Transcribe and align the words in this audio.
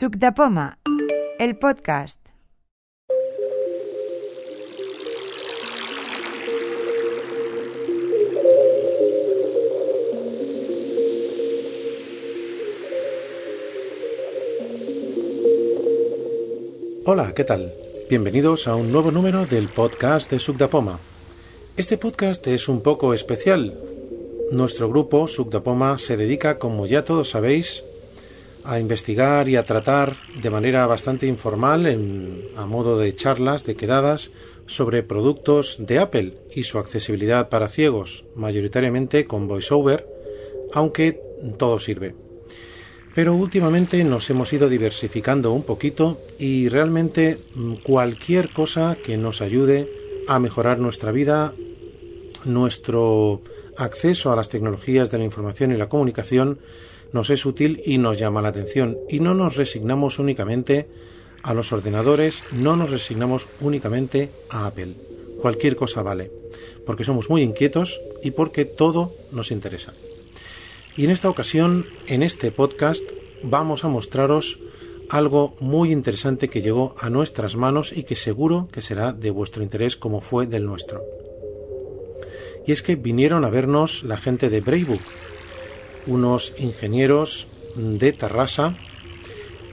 Suc 0.00 0.16
el 1.38 1.58
podcast. 1.58 2.18
Hola, 17.04 17.34
¿qué 17.34 17.44
tal? 17.44 17.74
Bienvenidos 18.08 18.68
a 18.68 18.76
un 18.76 18.90
nuevo 18.90 19.10
número 19.10 19.44
del 19.44 19.68
podcast 19.68 20.30
de 20.30 20.38
Sugdapoma. 20.38 20.98
Este 21.76 21.98
podcast 21.98 22.46
es 22.46 22.70
un 22.70 22.80
poco 22.82 23.12
especial. 23.12 23.78
Nuestro 24.50 24.88
grupo, 24.88 25.28
Sugdapoma, 25.28 25.98
se 25.98 26.16
dedica, 26.16 26.58
como 26.58 26.86
ya 26.86 27.04
todos 27.04 27.28
sabéis, 27.28 27.84
a 28.64 28.78
investigar 28.78 29.48
y 29.48 29.56
a 29.56 29.64
tratar 29.64 30.16
de 30.40 30.50
manera 30.50 30.86
bastante 30.86 31.26
informal, 31.26 31.86
en, 31.86 32.48
a 32.56 32.66
modo 32.66 32.98
de 32.98 33.14
charlas, 33.14 33.64
de 33.64 33.76
quedadas, 33.76 34.30
sobre 34.66 35.02
productos 35.02 35.76
de 35.86 35.98
Apple 35.98 36.34
y 36.54 36.62
su 36.62 36.78
accesibilidad 36.78 37.48
para 37.48 37.68
ciegos, 37.68 38.24
mayoritariamente 38.36 39.26
con 39.26 39.48
VoiceOver, 39.48 40.06
aunque 40.72 41.20
todo 41.58 41.78
sirve. 41.78 42.14
Pero 43.14 43.34
últimamente 43.34 44.04
nos 44.04 44.30
hemos 44.30 44.52
ido 44.52 44.68
diversificando 44.68 45.52
un 45.52 45.64
poquito 45.64 46.20
y 46.38 46.68
realmente 46.68 47.38
mm, 47.54 47.74
cualquier 47.82 48.52
cosa 48.52 48.96
que 49.02 49.16
nos 49.16 49.42
ayude 49.42 49.90
a 50.28 50.38
mejorar 50.38 50.78
nuestra 50.78 51.10
vida, 51.10 51.52
nuestro 52.44 53.42
acceso 53.76 54.32
a 54.32 54.36
las 54.36 54.48
tecnologías 54.48 55.10
de 55.10 55.18
la 55.18 55.24
información 55.24 55.72
y 55.72 55.76
la 55.76 55.88
comunicación, 55.88 56.60
nos 57.12 57.30
es 57.30 57.44
útil 57.46 57.82
y 57.84 57.98
nos 57.98 58.18
llama 58.18 58.42
la 58.42 58.48
atención. 58.48 58.98
Y 59.08 59.20
no 59.20 59.34
nos 59.34 59.56
resignamos 59.56 60.18
únicamente 60.18 60.88
a 61.42 61.54
los 61.54 61.72
ordenadores, 61.72 62.44
no 62.52 62.76
nos 62.76 62.90
resignamos 62.90 63.48
únicamente 63.60 64.30
a 64.48 64.66
Apple. 64.66 64.94
Cualquier 65.40 65.76
cosa 65.76 66.02
vale, 66.02 66.30
porque 66.84 67.04
somos 67.04 67.30
muy 67.30 67.42
inquietos 67.42 68.00
y 68.22 68.32
porque 68.32 68.64
todo 68.64 69.14
nos 69.32 69.50
interesa. 69.50 69.94
Y 70.96 71.04
en 71.04 71.10
esta 71.10 71.30
ocasión, 71.30 71.86
en 72.06 72.22
este 72.22 72.50
podcast, 72.52 73.08
vamos 73.42 73.84
a 73.84 73.88
mostraros 73.88 74.60
algo 75.08 75.54
muy 75.60 75.92
interesante 75.92 76.48
que 76.48 76.62
llegó 76.62 76.94
a 76.98 77.10
nuestras 77.10 77.56
manos 77.56 77.92
y 77.92 78.04
que 78.04 78.16
seguro 78.16 78.68
que 78.70 78.82
será 78.82 79.12
de 79.12 79.30
vuestro 79.30 79.62
interés 79.62 79.96
como 79.96 80.20
fue 80.20 80.46
del 80.46 80.66
nuestro. 80.66 81.02
Y 82.66 82.72
es 82.72 82.82
que 82.82 82.96
vinieron 82.96 83.44
a 83.44 83.50
vernos 83.50 84.04
la 84.04 84.16
gente 84.16 84.50
de 84.50 84.60
Braybook, 84.60 85.00
unos 86.06 86.54
ingenieros 86.58 87.48
de 87.76 88.12
Tarrasa 88.12 88.76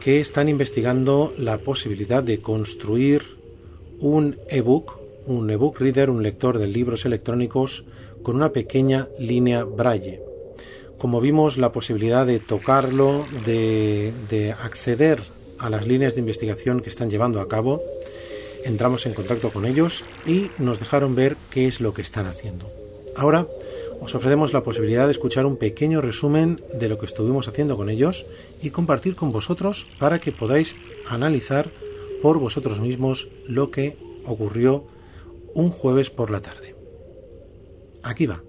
que 0.02 0.20
están 0.20 0.50
investigando 0.50 1.34
la 1.38 1.58
posibilidad 1.60 2.24
de 2.24 2.40
construir 2.40 3.24
un 4.00 4.38
ebook, 4.50 5.00
un 5.26 5.50
ebook 5.50 5.80
reader, 5.80 6.10
un 6.10 6.24
lector 6.24 6.60
de 6.60 6.68
libros 6.68 7.06
electrónicos 7.06 7.86
con 8.24 8.36
una 8.36 8.52
pequeña 8.52 9.08
línea 9.20 9.64
braille 9.64 10.22
como 10.98 11.22
vimos, 11.22 11.58
la 11.58 11.72
posibilidad 11.72 12.26
de 12.26 12.40
tocarlo, 12.40 13.28
de, 13.46 14.14
de, 14.30 14.52
acceder 14.52 15.22
a 15.60 15.70
las 15.70 15.86
líneas 15.88 16.16
de 16.16 16.22
investigación 16.22 16.82
que 16.82 16.90
están 16.90 17.10
llevando 17.10 17.40
a 17.40 17.48
cabo. 17.48 17.84
Entramos 18.64 19.06
en 19.06 19.14
contacto 19.14 19.52
con 19.52 19.66
ellos 19.66 20.04
y 20.26 20.50
nos 20.58 20.80
dejaron 20.80 21.16
ver 21.16 21.38
qué 21.52 21.68
es 21.68 21.82
lo 21.82 21.94
que 21.94 22.02
están 22.02 22.26
haciendo. 22.26 22.70
Ahora 23.16 23.48
os 24.00 24.16
ofrecemos 24.16 24.54
la 24.54 24.64
posibilidad 24.64 25.06
de 25.06 25.12
escuchar 25.12 25.46
un 25.46 25.58
pequeño 25.58 26.02
resumen 26.02 26.62
de 26.74 26.90
lo 26.90 26.98
que 26.98 27.06
estuvimos 27.06 27.48
haciendo 27.48 27.78
con 27.78 27.90
ellos 27.90 28.26
y 28.62 28.70
compartir 28.70 29.16
con 29.16 29.32
vosotros 29.32 29.88
para 30.00 30.20
que 30.20 30.32
podáis 30.32 30.76
analizar 31.08 31.72
por 32.22 32.40
vosotros 32.40 32.80
mismos 32.80 33.30
lo 33.46 33.72
que 33.72 33.98
ocurrió 34.26 34.86
un 35.54 35.72
jueves 35.72 36.10
por 36.10 36.32
la 36.32 36.42
tarde. 36.42 36.76
Aquí 38.04 38.26
va. 38.26 38.47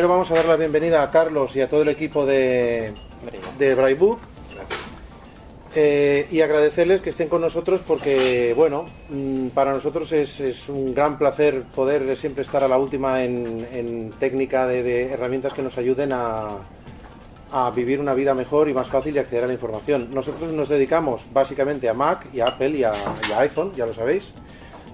Primero 0.00 0.14
vamos 0.14 0.30
a 0.30 0.34
dar 0.36 0.46
la 0.46 0.56
bienvenida 0.56 1.02
a 1.02 1.10
Carlos 1.10 1.54
y 1.54 1.60
a 1.60 1.68
todo 1.68 1.82
el 1.82 1.90
equipo 1.90 2.24
de, 2.24 2.94
de. 3.58 4.16
Eh, 5.74 6.26
y 6.30 6.40
agradecerles 6.40 7.02
que 7.02 7.10
estén 7.10 7.28
con 7.28 7.42
nosotros 7.42 7.82
porque, 7.86 8.54
bueno, 8.56 8.86
mm, 9.10 9.48
para 9.48 9.74
nosotros 9.74 10.10
es, 10.12 10.40
es, 10.40 10.70
un 10.70 10.94
gran 10.94 11.18
placer 11.18 11.64
poder 11.64 12.16
siempre 12.16 12.44
estar 12.44 12.64
a 12.64 12.68
la 12.68 12.78
última 12.78 13.22
en, 13.22 13.68
en 13.74 14.14
técnica 14.18 14.66
de, 14.66 15.12
herramientas 15.12 15.52
que 15.52 15.60
nos 15.60 15.76
ayuden 15.76 16.14
a, 16.14 16.48
a, 17.52 17.70
vivir 17.70 18.00
una 18.00 18.14
vida 18.14 18.32
mejor 18.32 18.70
y 18.70 18.72
más 18.72 18.88
fácil 18.88 19.14
y 19.14 19.18
acceder 19.18 19.44
a 19.44 19.48
la 19.48 19.52
información. 19.52 20.08
Nosotros 20.14 20.50
nos 20.50 20.70
dedicamos 20.70 21.26
básicamente 21.30 21.90
a 21.90 21.92
Mac 21.92 22.26
y 22.32 22.40
a 22.40 22.46
Apple 22.46 22.70
y 22.70 22.84
a, 22.84 22.92
y 23.28 23.32
a 23.32 23.40
iPhone, 23.40 23.72
ya 23.76 23.84
lo 23.84 23.92
sabéis, 23.92 24.32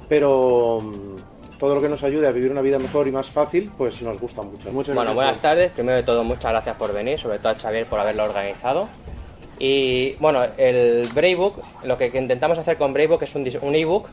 pero 0.09 0.81
todo 1.59 1.75
lo 1.75 1.81
que 1.81 1.89
nos 1.89 2.03
ayude 2.03 2.27
a 2.29 2.33
vivir 2.33 2.51
una 2.51 2.61
vida 2.61 2.79
mejor 2.79 3.09
y 3.09 3.13
más 3.13 3.31
fácil, 3.31 3.71
pues 3.77 4.03
nos 4.03 4.19
gusta 4.21 4.43
mucho. 4.43 4.71
Muchas 4.73 4.95
bueno, 4.95 5.15
buenas 5.15 5.39
tardes. 5.39 5.73
Primero 5.73 5.97
de 5.97 6.03
todo, 6.03 6.23
muchas 6.25 6.53
gracias 6.53 6.77
por 6.77 6.93
venir, 6.93 7.19
sobre 7.19 7.39
todo 7.39 7.51
a 7.51 7.55
Xavier 7.55 7.87
por 7.87 7.99
haberlo 7.99 8.25
organizado. 8.25 8.89
Y 9.59 10.15
bueno, 10.17 10.45
el 10.59 11.09
Braybook, 11.15 11.63
lo 11.85 11.97
que 11.97 12.07
intentamos 12.15 12.59
hacer 12.59 12.77
con 12.77 12.93
Braybook 12.93 13.23
es 13.23 13.35
un, 13.35 13.49
un 13.63 13.75
ebook 13.75 14.09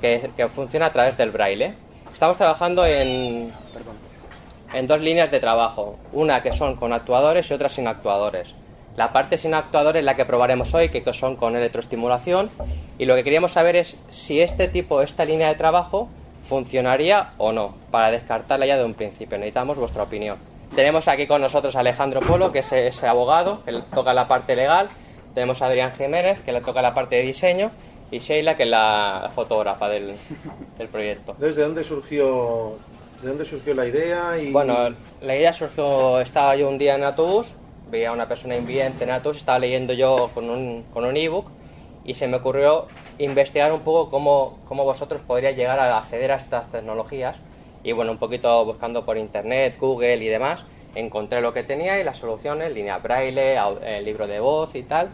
que, 0.00 0.30
que 0.36 0.48
funciona 0.48 0.86
a 0.86 0.92
través 0.92 1.16
del 1.18 1.30
braille. 1.30 1.74
Estamos 2.12 2.38
trabajando 2.38 2.86
en, 2.86 3.52
en 4.72 4.86
dos 4.86 5.00
líneas 5.00 5.30
de 5.30 5.40
trabajo, 5.40 5.98
una 6.12 6.42
que 6.42 6.52
son 6.52 6.76
con 6.76 6.92
actuadores 6.92 7.50
y 7.50 7.54
otra 7.54 7.68
sin 7.68 7.86
actuadores. 7.86 8.54
La 8.96 9.12
parte 9.12 9.36
sin 9.36 9.54
actuadores 9.54 10.00
es 10.00 10.04
la 10.04 10.16
que 10.16 10.24
probaremos 10.24 10.74
hoy, 10.74 10.88
que 10.88 11.02
son 11.12 11.36
con 11.36 11.54
electroestimulación, 11.54 12.50
y 12.98 13.06
lo 13.06 13.14
que 13.14 13.24
queríamos 13.24 13.52
saber 13.52 13.76
es 13.76 13.98
si 14.08 14.40
este 14.40 14.68
tipo, 14.68 15.00
esta 15.00 15.24
línea 15.24 15.48
de 15.48 15.54
trabajo, 15.54 16.08
funcionaría 16.50 17.32
o 17.38 17.52
no, 17.52 17.76
para 17.92 18.10
descartarla 18.10 18.66
ya 18.66 18.76
de 18.76 18.84
un 18.84 18.94
principio. 18.94 19.38
Necesitamos 19.38 19.78
vuestra 19.78 20.02
opinión. 20.02 20.36
Tenemos 20.74 21.06
aquí 21.06 21.28
con 21.28 21.40
nosotros 21.40 21.76
a 21.76 21.80
Alejandro 21.80 22.20
Polo, 22.20 22.50
que 22.50 22.58
es 22.58 22.72
ese 22.72 23.06
abogado, 23.06 23.62
que 23.64 23.70
le 23.70 23.82
toca 23.82 24.12
la 24.12 24.26
parte 24.26 24.56
legal. 24.56 24.88
Tenemos 25.32 25.62
a 25.62 25.66
Adrián 25.66 25.92
Jiménez, 25.96 26.40
que 26.40 26.52
le 26.52 26.60
toca 26.60 26.82
la 26.82 26.92
parte 26.92 27.16
de 27.16 27.22
diseño. 27.22 27.70
Y 28.10 28.18
Sheila, 28.18 28.56
que 28.56 28.64
es 28.64 28.68
la 28.68 29.30
fotógrafa 29.32 29.88
del, 29.88 30.16
del 30.76 30.88
proyecto. 30.88 31.36
¿Desde 31.38 31.62
dónde 31.62 31.84
surgió, 31.84 32.76
de 33.22 33.28
dónde 33.28 33.44
surgió 33.44 33.72
la 33.74 33.86
idea? 33.86 34.36
Y... 34.36 34.50
Bueno, 34.50 34.74
la 35.22 35.36
idea 35.36 35.52
surgió, 35.52 36.20
estaba 36.20 36.56
yo 36.56 36.68
un 36.68 36.78
día 36.78 36.96
en 36.96 37.04
autobús, 37.04 37.52
veía 37.88 38.08
a 38.08 38.12
una 38.12 38.26
persona 38.26 38.56
invidente 38.56 39.04
en 39.04 39.12
autobús, 39.12 39.38
estaba 39.38 39.60
leyendo 39.60 39.92
yo 39.92 40.30
con 40.34 40.50
un, 40.50 40.82
con 40.92 41.04
un 41.04 41.16
ebook 41.16 41.46
y 42.04 42.14
se 42.14 42.26
me 42.26 42.38
ocurrió 42.38 42.88
investigar 43.20 43.72
un 43.72 43.80
poco 43.80 44.10
cómo, 44.10 44.58
cómo 44.64 44.84
vosotros 44.84 45.20
podríais 45.20 45.56
llegar 45.56 45.78
a 45.78 45.98
acceder 45.98 46.32
a 46.32 46.36
estas 46.36 46.70
tecnologías. 46.70 47.36
Y 47.82 47.92
bueno, 47.92 48.12
un 48.12 48.18
poquito 48.18 48.64
buscando 48.64 49.04
por 49.04 49.16
internet, 49.16 49.76
Google 49.78 50.16
y 50.16 50.28
demás, 50.28 50.64
encontré 50.94 51.40
lo 51.40 51.52
que 51.52 51.62
tenía 51.62 52.00
y 52.00 52.04
las 52.04 52.18
soluciones, 52.18 52.72
línea 52.72 52.98
braille, 52.98 53.56
el 53.82 54.04
libro 54.04 54.26
de 54.26 54.40
voz 54.40 54.74
y 54.74 54.82
tal, 54.82 55.10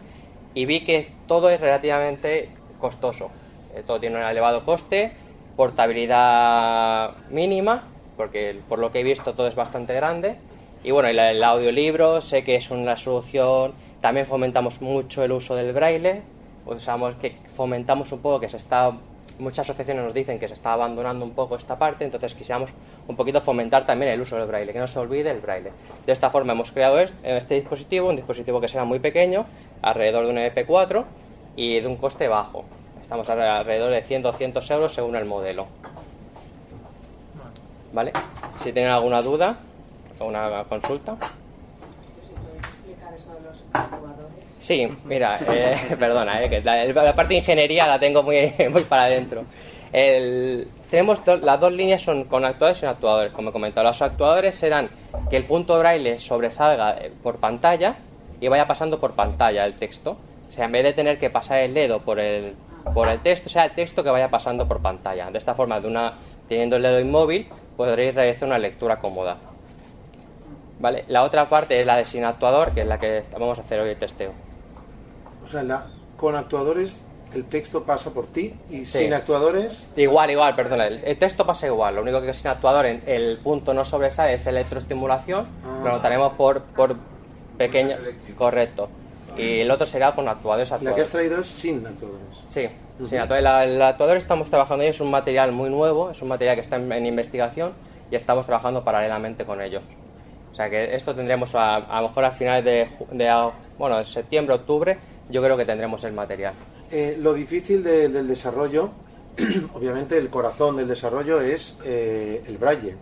y 0.53 0.65
vi 0.65 0.83
que 0.83 1.07
todo 1.27 1.49
es 1.49 1.61
relativamente 1.61 2.49
costoso. 2.79 3.29
Eh, 3.75 3.83
todo 3.85 3.99
tiene 3.99 4.17
un 4.17 4.23
elevado 4.23 4.65
coste, 4.65 5.11
portabilidad 5.55 7.15
mínima, 7.29 7.83
porque 8.17 8.59
por 8.67 8.79
lo 8.79 8.91
que 8.91 9.01
he 9.01 9.03
visto 9.03 9.33
todo 9.33 9.47
es 9.47 9.55
bastante 9.55 9.93
grande, 9.93 10.35
y 10.83 10.91
bueno, 10.91 11.09
el 11.09 11.43
audiolibro 11.43 12.21
sé 12.21 12.43
que 12.43 12.55
es 12.55 12.69
una 12.69 12.97
solución, 12.97 13.73
también 14.01 14.25
fomentamos 14.25 14.81
mucho 14.81 15.23
el 15.23 15.31
uso 15.31 15.55
del 15.55 15.73
braille, 15.73 16.21
usamos 16.67 17.15
que 17.15 17.37
fomentamos 17.55 18.11
un 18.11 18.21
poco 18.21 18.39
que 18.39 18.49
se 18.49 18.57
está 18.57 18.93
muchas 19.39 19.69
asociaciones 19.69 20.03
nos 20.03 20.13
dicen 20.13 20.39
que 20.39 20.47
se 20.47 20.53
está 20.53 20.73
abandonando 20.73 21.23
un 21.23 21.31
poco 21.31 21.55
esta 21.55 21.77
parte, 21.77 22.03
entonces 22.03 22.33
quisiéramos 22.33 22.71
un 23.07 23.15
poquito 23.15 23.41
fomentar 23.41 23.85
también 23.85 24.11
el 24.11 24.21
uso 24.21 24.37
del 24.37 24.47
braille, 24.47 24.73
que 24.73 24.79
no 24.79 24.87
se 24.87 24.99
olvide 24.99 25.31
el 25.31 25.39
braille. 25.39 25.71
De 26.05 26.11
esta 26.11 26.29
forma 26.29 26.53
hemos 26.53 26.71
creado 26.71 26.99
este 26.99 27.55
dispositivo, 27.55 28.09
un 28.09 28.15
dispositivo 28.15 28.59
que 28.59 28.67
sea 28.67 28.83
muy 28.83 28.99
pequeño, 28.99 29.45
alrededor 29.81 30.25
de 30.25 30.31
un 30.31 30.37
MP4 30.37 31.03
y 31.55 31.79
de 31.79 31.87
un 31.87 31.97
coste 31.97 32.27
bajo. 32.27 32.65
Estamos 33.01 33.29
alrededor 33.29 33.91
de 33.91 34.01
100 34.01 34.23
200 34.23 34.71
euros 34.71 34.93
según 34.93 35.15
el 35.15 35.25
modelo. 35.25 35.67
¿Vale? 37.93 38.11
Si 38.63 38.73
tienen 38.73 38.91
alguna 38.91 39.21
duda 39.21 39.57
o 40.19 40.25
una 40.25 40.65
consulta. 40.65 41.15
Sí, 44.59 44.87
mira, 45.05 45.37
eh, 45.51 45.95
perdona, 45.99 46.43
eh, 46.43 46.49
que 46.49 46.61
la, 46.61 46.83
la, 46.85 47.15
parte 47.15 47.33
de 47.33 47.39
ingeniería 47.39 47.87
la 47.87 47.99
tengo 47.99 48.23
muy, 48.23 48.51
muy 48.69 48.83
para 48.83 49.05
adentro. 49.05 49.45
El, 49.93 50.67
tenemos 50.89 51.23
do, 51.23 51.37
las 51.37 51.59
dos 51.59 51.71
líneas 51.71 52.01
son 52.01 52.25
con 52.25 52.43
actuadores 52.43 52.77
y 52.77 52.79
sin 52.81 52.89
actuadores. 52.89 53.31
Como 53.33 53.49
he 53.49 53.53
comentado, 53.53 53.87
los 53.87 54.01
actuadores 54.01 54.55
serán 54.55 54.89
que 55.29 55.37
el 55.37 55.45
punto 55.45 55.77
braille 55.79 56.19
sobresalga 56.19 56.97
eh, 56.97 57.11
por 57.23 57.37
pantalla 57.37 57.95
y 58.41 58.47
vaya 58.47 58.67
pasando 58.67 58.99
por 58.99 59.13
pantalla 59.13 59.65
el 59.65 59.75
texto. 59.75 60.17
O 60.49 60.51
sea, 60.51 60.65
en 60.65 60.71
vez 60.71 60.83
de 60.83 60.93
tener 60.93 61.19
que 61.19 61.29
pasar 61.29 61.59
el 61.59 61.73
dedo 61.73 61.99
por 62.01 62.19
el, 62.19 62.55
por 62.93 63.07
el 63.07 63.19
texto, 63.19 63.49
sea 63.49 63.65
el 63.65 63.71
texto 63.71 64.03
que 64.03 64.09
vaya 64.09 64.29
pasando 64.29 64.67
por 64.67 64.81
pantalla. 64.81 65.29
De 65.29 65.37
esta 65.37 65.55
forma, 65.55 65.79
de 65.79 65.87
una, 65.87 66.13
teniendo 66.47 66.77
el 66.77 66.83
dedo 66.83 66.99
inmóvil, 66.99 67.47
podréis 67.75 68.15
realizar 68.15 68.47
una 68.47 68.57
lectura 68.57 68.97
cómoda. 68.97 69.37
¿Vale? 70.79 71.05
La 71.07 71.23
otra 71.23 71.49
parte 71.49 71.79
es 71.79 71.85
la 71.85 71.97
de 71.97 72.05
sin 72.05 72.23
actuador, 72.23 72.71
que 72.71 72.81
es 72.81 72.87
la 72.87 72.99
que 72.99 73.23
vamos 73.33 73.57
a 73.57 73.61
hacer 73.61 73.79
hoy 73.79 73.89
el 73.89 73.97
testeo. 73.97 74.31
O 75.43 75.47
sea, 75.49 75.63
la, 75.63 75.87
con 76.17 76.35
actuadores 76.35 76.99
el 77.33 77.45
texto 77.45 77.83
pasa 77.83 78.11
por 78.11 78.27
ti 78.27 78.53
y 78.69 78.85
sin 78.85 79.13
actuadores... 79.13 79.85
Igual, 79.95 80.31
igual, 80.31 80.55
perdona, 80.55 80.87
el, 80.87 81.17
texto 81.17 81.45
pasa 81.45 81.67
igual, 81.67 81.95
lo 81.95 82.01
único 82.01 82.21
que 82.21 82.33
sin 82.33 82.47
actuador 82.47 82.85
en 82.85 83.03
el 83.05 83.37
punto 83.39 83.73
no 83.73 83.85
sobresale 83.85 84.33
es 84.33 84.47
electroestimulación, 84.47 85.45
ah. 85.65 85.81
lo 85.83 85.91
notaremos 85.91 86.33
por, 86.33 86.61
por 86.61 86.95
pequeño... 87.57 87.95
Correcto. 88.37 88.89
Y 89.35 89.59
el 89.59 89.69
otro 89.69 89.85
será 89.85 90.15
con 90.15 90.27
actuadores 90.27 90.71
actuadores. 90.71 90.91
La 90.91 90.95
que 90.95 91.01
has 91.01 91.09
traído 91.09 91.41
es 91.41 91.47
sin 91.47 91.85
actuadores. 91.85 92.43
Sí, 92.47 92.67
sin 93.05 93.19
actuadores. 93.19 93.69
el 93.69 93.81
actuador 93.81 94.17
estamos 94.17 94.49
trabajando 94.49 94.83
y 94.83 94.87
es 94.87 94.99
un 94.99 95.11
material 95.11 95.51
muy 95.51 95.69
nuevo, 95.69 96.09
es 96.09 96.21
un 96.23 96.29
material 96.29 96.55
que 96.55 96.61
está 96.61 96.77
en, 96.77 97.05
investigación 97.05 97.73
y 98.09 98.15
estamos 98.15 98.47
trabajando 98.47 98.83
paralelamente 98.83 99.45
con 99.45 99.61
ello. 99.61 99.81
O 100.57 100.59
sea 100.59 100.71
que 100.71 100.95
esto 100.95 101.13
tendremos 101.13 101.53
a, 101.53 101.75
a 101.75 102.01
lo 102.01 102.07
mejor 102.07 102.25
a 102.25 102.31
finales 102.31 102.65
de, 102.65 102.87
de 103.11 103.51
bueno, 103.77 103.99
en 103.99 104.07
septiembre, 104.07 104.55
octubre, 104.55 104.97
yo 105.29 105.43
creo 105.43 105.55
que 105.55 105.65
tendremos 105.65 106.03
el 106.03 106.13
material. 106.13 106.55
Eh, 106.89 107.15
lo 107.19 107.35
difícil 107.35 107.83
del 107.83 108.27
desarrollo, 108.27 108.89
obviamente 109.75 110.17
el 110.17 110.29
corazón 110.29 110.77
del 110.77 110.87
desarrollo 110.87 111.41
es 111.41 111.77
eh, 111.85 112.43
el 112.47 112.57
braille. 112.57 112.95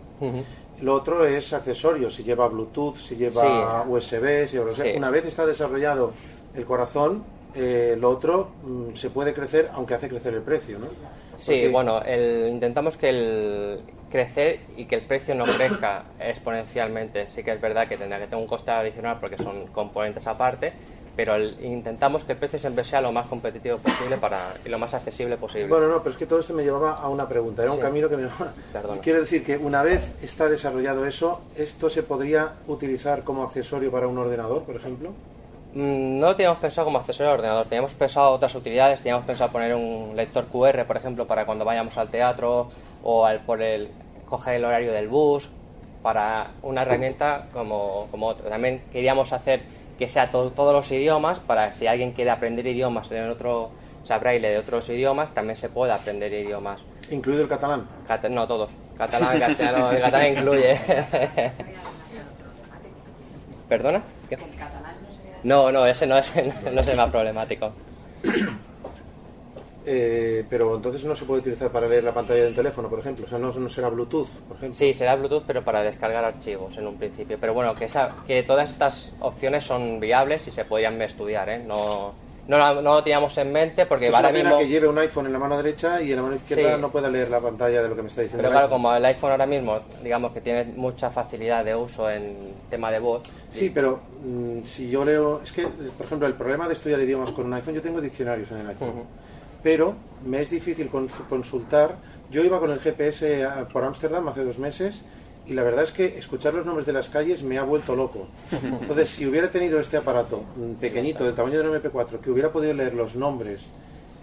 Lo 0.82 0.92
otro 0.92 1.24
es 1.24 1.54
accesorio, 1.54 2.10
si 2.10 2.24
lleva 2.24 2.46
Bluetooth, 2.46 2.96
si 2.96 3.16
lleva 3.16 3.86
USB, 3.88 4.46
si 4.46 4.58
una 4.94 5.08
vez 5.08 5.24
está 5.24 5.46
desarrollado 5.46 6.12
el 6.54 6.66
corazón, 6.66 7.24
eh, 7.56 7.96
lo 7.98 8.10
otro 8.10 8.50
mm, 8.62 8.94
se 8.94 9.10
puede 9.10 9.32
crecer, 9.32 9.70
aunque 9.72 9.94
hace 9.94 10.08
crecer 10.08 10.34
el 10.34 10.42
precio, 10.42 10.78
¿no? 10.78 10.88
Sí, 11.36 11.68
bueno, 11.68 12.00
intentamos 12.48 12.96
que 12.96 13.08
el 13.10 13.80
crecer 14.10 14.60
y 14.76 14.86
que 14.86 14.96
el 14.96 15.02
precio 15.02 15.34
no 15.34 15.44
crezca 15.44 16.04
exponencialmente. 16.20 17.30
Sí 17.30 17.42
que 17.42 17.52
es 17.52 17.60
verdad 17.60 17.88
que 17.88 17.96
tendrá 17.96 18.18
que 18.18 18.26
tener 18.26 18.40
un 18.40 18.48
coste 18.48 18.70
adicional 18.70 19.18
porque 19.20 19.36
son 19.38 19.66
componentes 19.68 20.26
aparte, 20.26 20.72
pero 21.16 21.38
intentamos 21.38 22.24
que 22.24 22.32
el 22.32 22.38
precio 22.38 22.58
siempre 22.58 22.84
sea 22.84 23.00
lo 23.00 23.10
más 23.10 23.26
competitivo 23.26 23.78
posible 23.78 24.18
para, 24.18 24.54
y 24.64 24.68
lo 24.68 24.78
más 24.78 24.92
accesible 24.92 25.38
posible. 25.38 25.68
Bueno, 25.68 25.88
no, 25.88 25.98
pero 26.00 26.10
es 26.10 26.16
que 26.18 26.26
todo 26.26 26.40
esto 26.40 26.52
me 26.52 26.62
llevaba 26.62 26.92
a 26.92 27.08
una 27.08 27.26
pregunta, 27.26 27.62
era 27.62 27.72
un 27.72 27.80
camino 27.80 28.08
que 28.08 28.16
me 28.18 28.28
Quiero 29.02 29.20
decir 29.20 29.42
que 29.44 29.56
una 29.56 29.82
vez 29.82 30.12
está 30.22 30.48
desarrollado 30.48 31.06
eso, 31.06 31.40
¿esto 31.56 31.88
se 31.88 32.02
podría 32.02 32.52
utilizar 32.66 33.24
como 33.24 33.44
accesorio 33.44 33.90
para 33.90 34.06
un 34.08 34.18
ordenador, 34.18 34.64
por 34.64 34.76
ejemplo? 34.76 35.12
Mm, 35.76 36.18
no 36.20 36.28
lo 36.28 36.36
teníamos 36.36 36.58
pensado 36.58 36.86
como 36.86 36.96
accesorio 36.96 37.32
al 37.32 37.38
ordenador, 37.38 37.66
teníamos 37.66 37.92
pensado 37.92 38.30
otras 38.30 38.54
utilidades, 38.54 39.02
teníamos 39.02 39.26
pensado 39.26 39.52
poner 39.52 39.74
un 39.74 40.16
lector 40.16 40.46
QR, 40.46 40.86
por 40.86 40.96
ejemplo, 40.96 41.26
para 41.26 41.44
cuando 41.44 41.66
vayamos 41.66 41.98
al 41.98 42.08
teatro 42.08 42.68
o 43.02 43.26
al, 43.26 43.40
por 43.40 43.60
el, 43.60 43.90
coger 44.26 44.54
el 44.54 44.64
horario 44.64 44.90
del 44.90 45.08
bus, 45.08 45.50
para 46.02 46.52
una 46.62 46.80
herramienta 46.80 47.48
como, 47.52 48.08
como 48.10 48.28
otra. 48.28 48.48
También 48.48 48.84
queríamos 48.90 49.34
hacer 49.34 49.60
que 49.98 50.08
sea 50.08 50.30
todos 50.30 50.72
los 50.72 50.90
idiomas, 50.90 51.40
para 51.40 51.74
si 51.74 51.86
alguien 51.86 52.12
quiere 52.12 52.30
aprender 52.30 52.66
idiomas 52.66 53.12
en 53.12 53.28
otro, 53.28 53.64
o 54.02 54.06
sea, 54.06 54.16
braille 54.18 54.48
de 54.48 54.56
otros 54.56 54.88
idiomas, 54.88 55.34
también 55.34 55.56
se 55.56 55.68
puede 55.68 55.92
aprender 55.92 56.32
idiomas. 56.32 56.80
¿Incluido 57.10 57.42
el 57.42 57.48
catalán? 57.50 57.86
no, 58.30 58.46
todos. 58.46 58.70
Catalán, 58.96 59.38
castellano, 59.38 59.90
el 59.90 60.00
catalán 60.00 60.32
incluye. 60.32 60.80
¿Perdona? 63.68 64.00
No, 65.46 65.70
no, 65.70 65.86
ese 65.86 66.08
no, 66.08 66.18
ese 66.18 66.52
no 66.72 66.80
es 66.80 66.88
el 66.88 66.96
más 66.96 67.10
problemático. 67.10 67.72
Eh, 69.88 70.44
pero 70.50 70.74
entonces 70.74 71.04
no 71.04 71.14
se 71.14 71.24
puede 71.24 71.42
utilizar 71.42 71.70
para 71.70 71.86
leer 71.86 72.02
la 72.02 72.12
pantalla 72.12 72.42
del 72.42 72.56
teléfono, 72.56 72.88
por 72.88 72.98
ejemplo. 72.98 73.24
O 73.24 73.28
sea, 73.28 73.38
no, 73.38 73.68
será 73.68 73.88
Bluetooth, 73.88 74.26
por 74.48 74.56
ejemplo. 74.56 74.76
Sí, 74.76 74.92
será 74.92 75.14
Bluetooth, 75.14 75.44
pero 75.46 75.62
para 75.62 75.84
descargar 75.84 76.24
archivos 76.24 76.76
en 76.76 76.88
un 76.88 76.96
principio. 76.96 77.38
Pero 77.40 77.54
bueno, 77.54 77.72
que, 77.76 77.84
esa, 77.84 78.16
que 78.26 78.42
todas 78.42 78.70
estas 78.70 79.12
opciones 79.20 79.62
son 79.62 80.00
viables 80.00 80.48
y 80.48 80.50
se 80.50 80.64
podrían 80.64 81.00
estudiar, 81.02 81.48
¿eh? 81.50 81.62
No, 81.64 82.14
no, 82.48 82.82
lo 82.82 83.02
teníamos 83.02 83.36
en 83.38 83.52
mente 83.52 83.86
porque 83.86 84.08
es 84.08 84.14
ahora 84.14 84.30
mismo... 84.30 84.58
que 84.58 84.68
lleve 84.68 84.88
un 84.88 84.98
iPhone 84.98 85.26
en 85.26 85.32
la 85.32 85.38
mano 85.38 85.56
derecha 85.56 86.00
y 86.00 86.10
en 86.10 86.16
la 86.16 86.22
mano 86.22 86.36
izquierda 86.36 86.76
no 86.76 86.90
pueda 86.90 87.08
leer 87.08 87.30
la 87.30 87.40
pantalla 87.40 87.82
de 87.82 87.88
lo 87.88 87.96
que 87.96 88.02
me 88.02 88.08
está 88.08 88.22
diciendo. 88.22 88.42
Pero 88.42 88.52
claro, 88.52 88.68
como 88.68 88.94
el 88.94 89.04
iPhone 89.04 89.30
ahora 89.32 89.46
mismo, 89.46 89.80
digamos 90.02 90.32
que 90.32 90.40
tiene 90.40 90.64
mucha 90.64 91.10
facilidad 91.10 91.64
de 91.64 91.74
uso 91.74 92.10
en 92.10 92.54
tema 92.70 92.90
de 92.90 92.98
voz. 92.98 93.22
Sí, 93.50 93.70
pero 93.74 94.00
mm, 94.24 94.64
si 94.64 94.90
yo 94.90 95.04
leo... 95.04 95.40
Es 95.42 95.52
que, 95.52 95.66
por 95.66 96.06
ejemplo, 96.06 96.26
el 96.26 96.34
problema 96.34 96.68
de 96.68 96.74
estudiar 96.74 97.00
idiomas 97.00 97.30
con 97.32 97.46
un 97.46 97.54
iPhone, 97.54 97.74
yo 97.74 97.82
tengo 97.82 98.00
diccionarios 98.00 98.50
en 98.52 98.58
el 98.58 98.68
iPhone 98.68 99.04
pero 99.66 99.96
me 100.24 100.42
es 100.42 100.50
difícil 100.50 100.88
consultar. 101.28 101.96
Yo 102.30 102.44
iba 102.44 102.60
con 102.60 102.70
el 102.70 102.78
GPS 102.78 103.48
por 103.72 103.82
Ámsterdam 103.82 104.28
hace 104.28 104.44
dos 104.44 104.60
meses 104.60 105.00
y 105.46 105.54
la 105.54 105.62
verdad 105.62 105.84
es 105.84 105.92
que 105.92 106.18
escuchar 106.18 106.54
los 106.54 106.66
nombres 106.66 106.86
de 106.86 106.92
las 106.92 107.08
calles 107.08 107.42
me 107.42 107.58
ha 107.58 107.62
vuelto 107.62 107.94
loco. 107.94 108.26
Entonces, 108.50 109.08
si 109.08 109.26
hubiera 109.26 109.50
tenido 109.50 109.78
este 109.80 109.96
aparato 109.96 110.42
pequeñito, 110.80 111.24
del 111.24 111.34
tamaño 111.34 111.62
de 111.62 111.68
un 111.68 111.80
MP4, 111.80 112.20
que 112.20 112.30
hubiera 112.30 112.50
podido 112.50 112.74
leer 112.74 112.94
los 112.94 113.14
nombres 113.14 113.60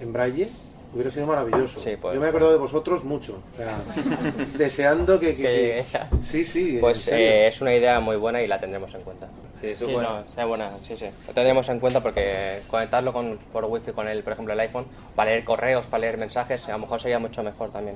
en 0.01 0.11
braille, 0.11 0.49
hubiera 0.93 1.11
sido 1.11 1.27
maravilloso. 1.27 1.81
Pues. 1.81 2.15
Yo 2.15 2.19
me 2.19 2.25
he 2.25 2.29
acordado 2.29 2.51
de 2.51 2.57
vosotros 2.57 3.03
mucho, 3.03 3.41
deseando 4.57 5.19
que, 5.19 5.85
Sí, 6.21 6.43
sí. 6.43 6.77
Pues 6.79 7.07
eh, 7.07 7.47
es 7.47 7.61
una 7.61 7.73
idea 7.73 7.99
muy 7.99 8.17
buena 8.17 8.41
y 8.41 8.47
la 8.47 8.59
tendremos 8.59 8.93
en 8.93 9.01
cuenta. 9.01 9.29
Sí, 9.63 9.85
sí 9.85 9.93
buena. 9.93 10.25
sea 10.27 10.45
buena, 10.45 10.71
sí, 10.81 10.97
sí. 10.97 11.05
Lo 11.25 11.33
tendremos 11.33 11.69
en 11.69 11.79
cuenta 11.79 12.01
porque 12.01 12.59
conectarlo 12.67 13.13
con, 13.13 13.39
por 13.53 13.63
wifi 13.63 13.93
con 13.93 14.09
el, 14.09 14.21
por 14.21 14.33
ejemplo, 14.33 14.53
el 14.53 14.59
iPhone, 14.59 14.85
para 15.15 15.31
leer 15.31 15.45
correos, 15.45 15.85
para 15.87 16.01
leer 16.01 16.17
mensajes, 16.17 16.67
a 16.67 16.73
lo 16.73 16.79
mejor 16.79 17.01
sería 17.01 17.17
mucho 17.17 17.41
mejor 17.43 17.71
también. 17.71 17.95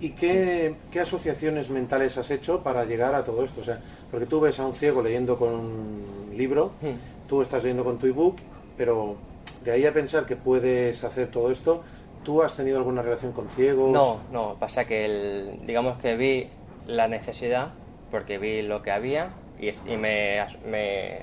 ¿Y 0.00 0.10
qué, 0.10 0.74
qué 0.90 1.00
asociaciones 1.00 1.70
mentales 1.70 2.18
has 2.18 2.32
hecho 2.32 2.64
para 2.64 2.84
llegar 2.84 3.14
a 3.14 3.24
todo 3.24 3.44
esto? 3.44 3.60
O 3.60 3.64
sea, 3.64 3.78
porque 4.10 4.26
tú 4.26 4.40
ves 4.40 4.58
a 4.58 4.66
un 4.66 4.74
ciego 4.74 5.02
leyendo 5.02 5.38
con 5.38 5.54
un 5.54 6.32
libro, 6.36 6.72
hmm. 6.82 7.28
tú 7.28 7.42
estás 7.42 7.62
leyendo 7.62 7.84
con 7.84 7.98
tu 7.98 8.08
ebook, 8.08 8.36
pero 8.76 9.14
de 9.62 9.70
ahí 9.70 9.86
a 9.86 9.92
pensar 9.92 10.26
que 10.26 10.34
puedes 10.34 11.04
hacer 11.04 11.30
todo 11.30 11.52
esto, 11.52 11.84
¿Tú 12.24 12.42
has 12.42 12.56
tenido 12.56 12.78
alguna 12.78 13.02
relación 13.02 13.32
con 13.32 13.50
ciegos? 13.50 13.92
No, 13.92 14.20
no, 14.32 14.56
pasa 14.58 14.86
que 14.86 15.04
el, 15.04 15.60
digamos 15.66 15.98
que 15.98 16.16
vi 16.16 16.48
la 16.86 17.06
necesidad, 17.06 17.72
porque 18.10 18.38
vi 18.38 18.62
lo 18.62 18.82
que 18.82 18.90
había 18.90 19.28
y, 19.68 19.96
me, 19.96 20.44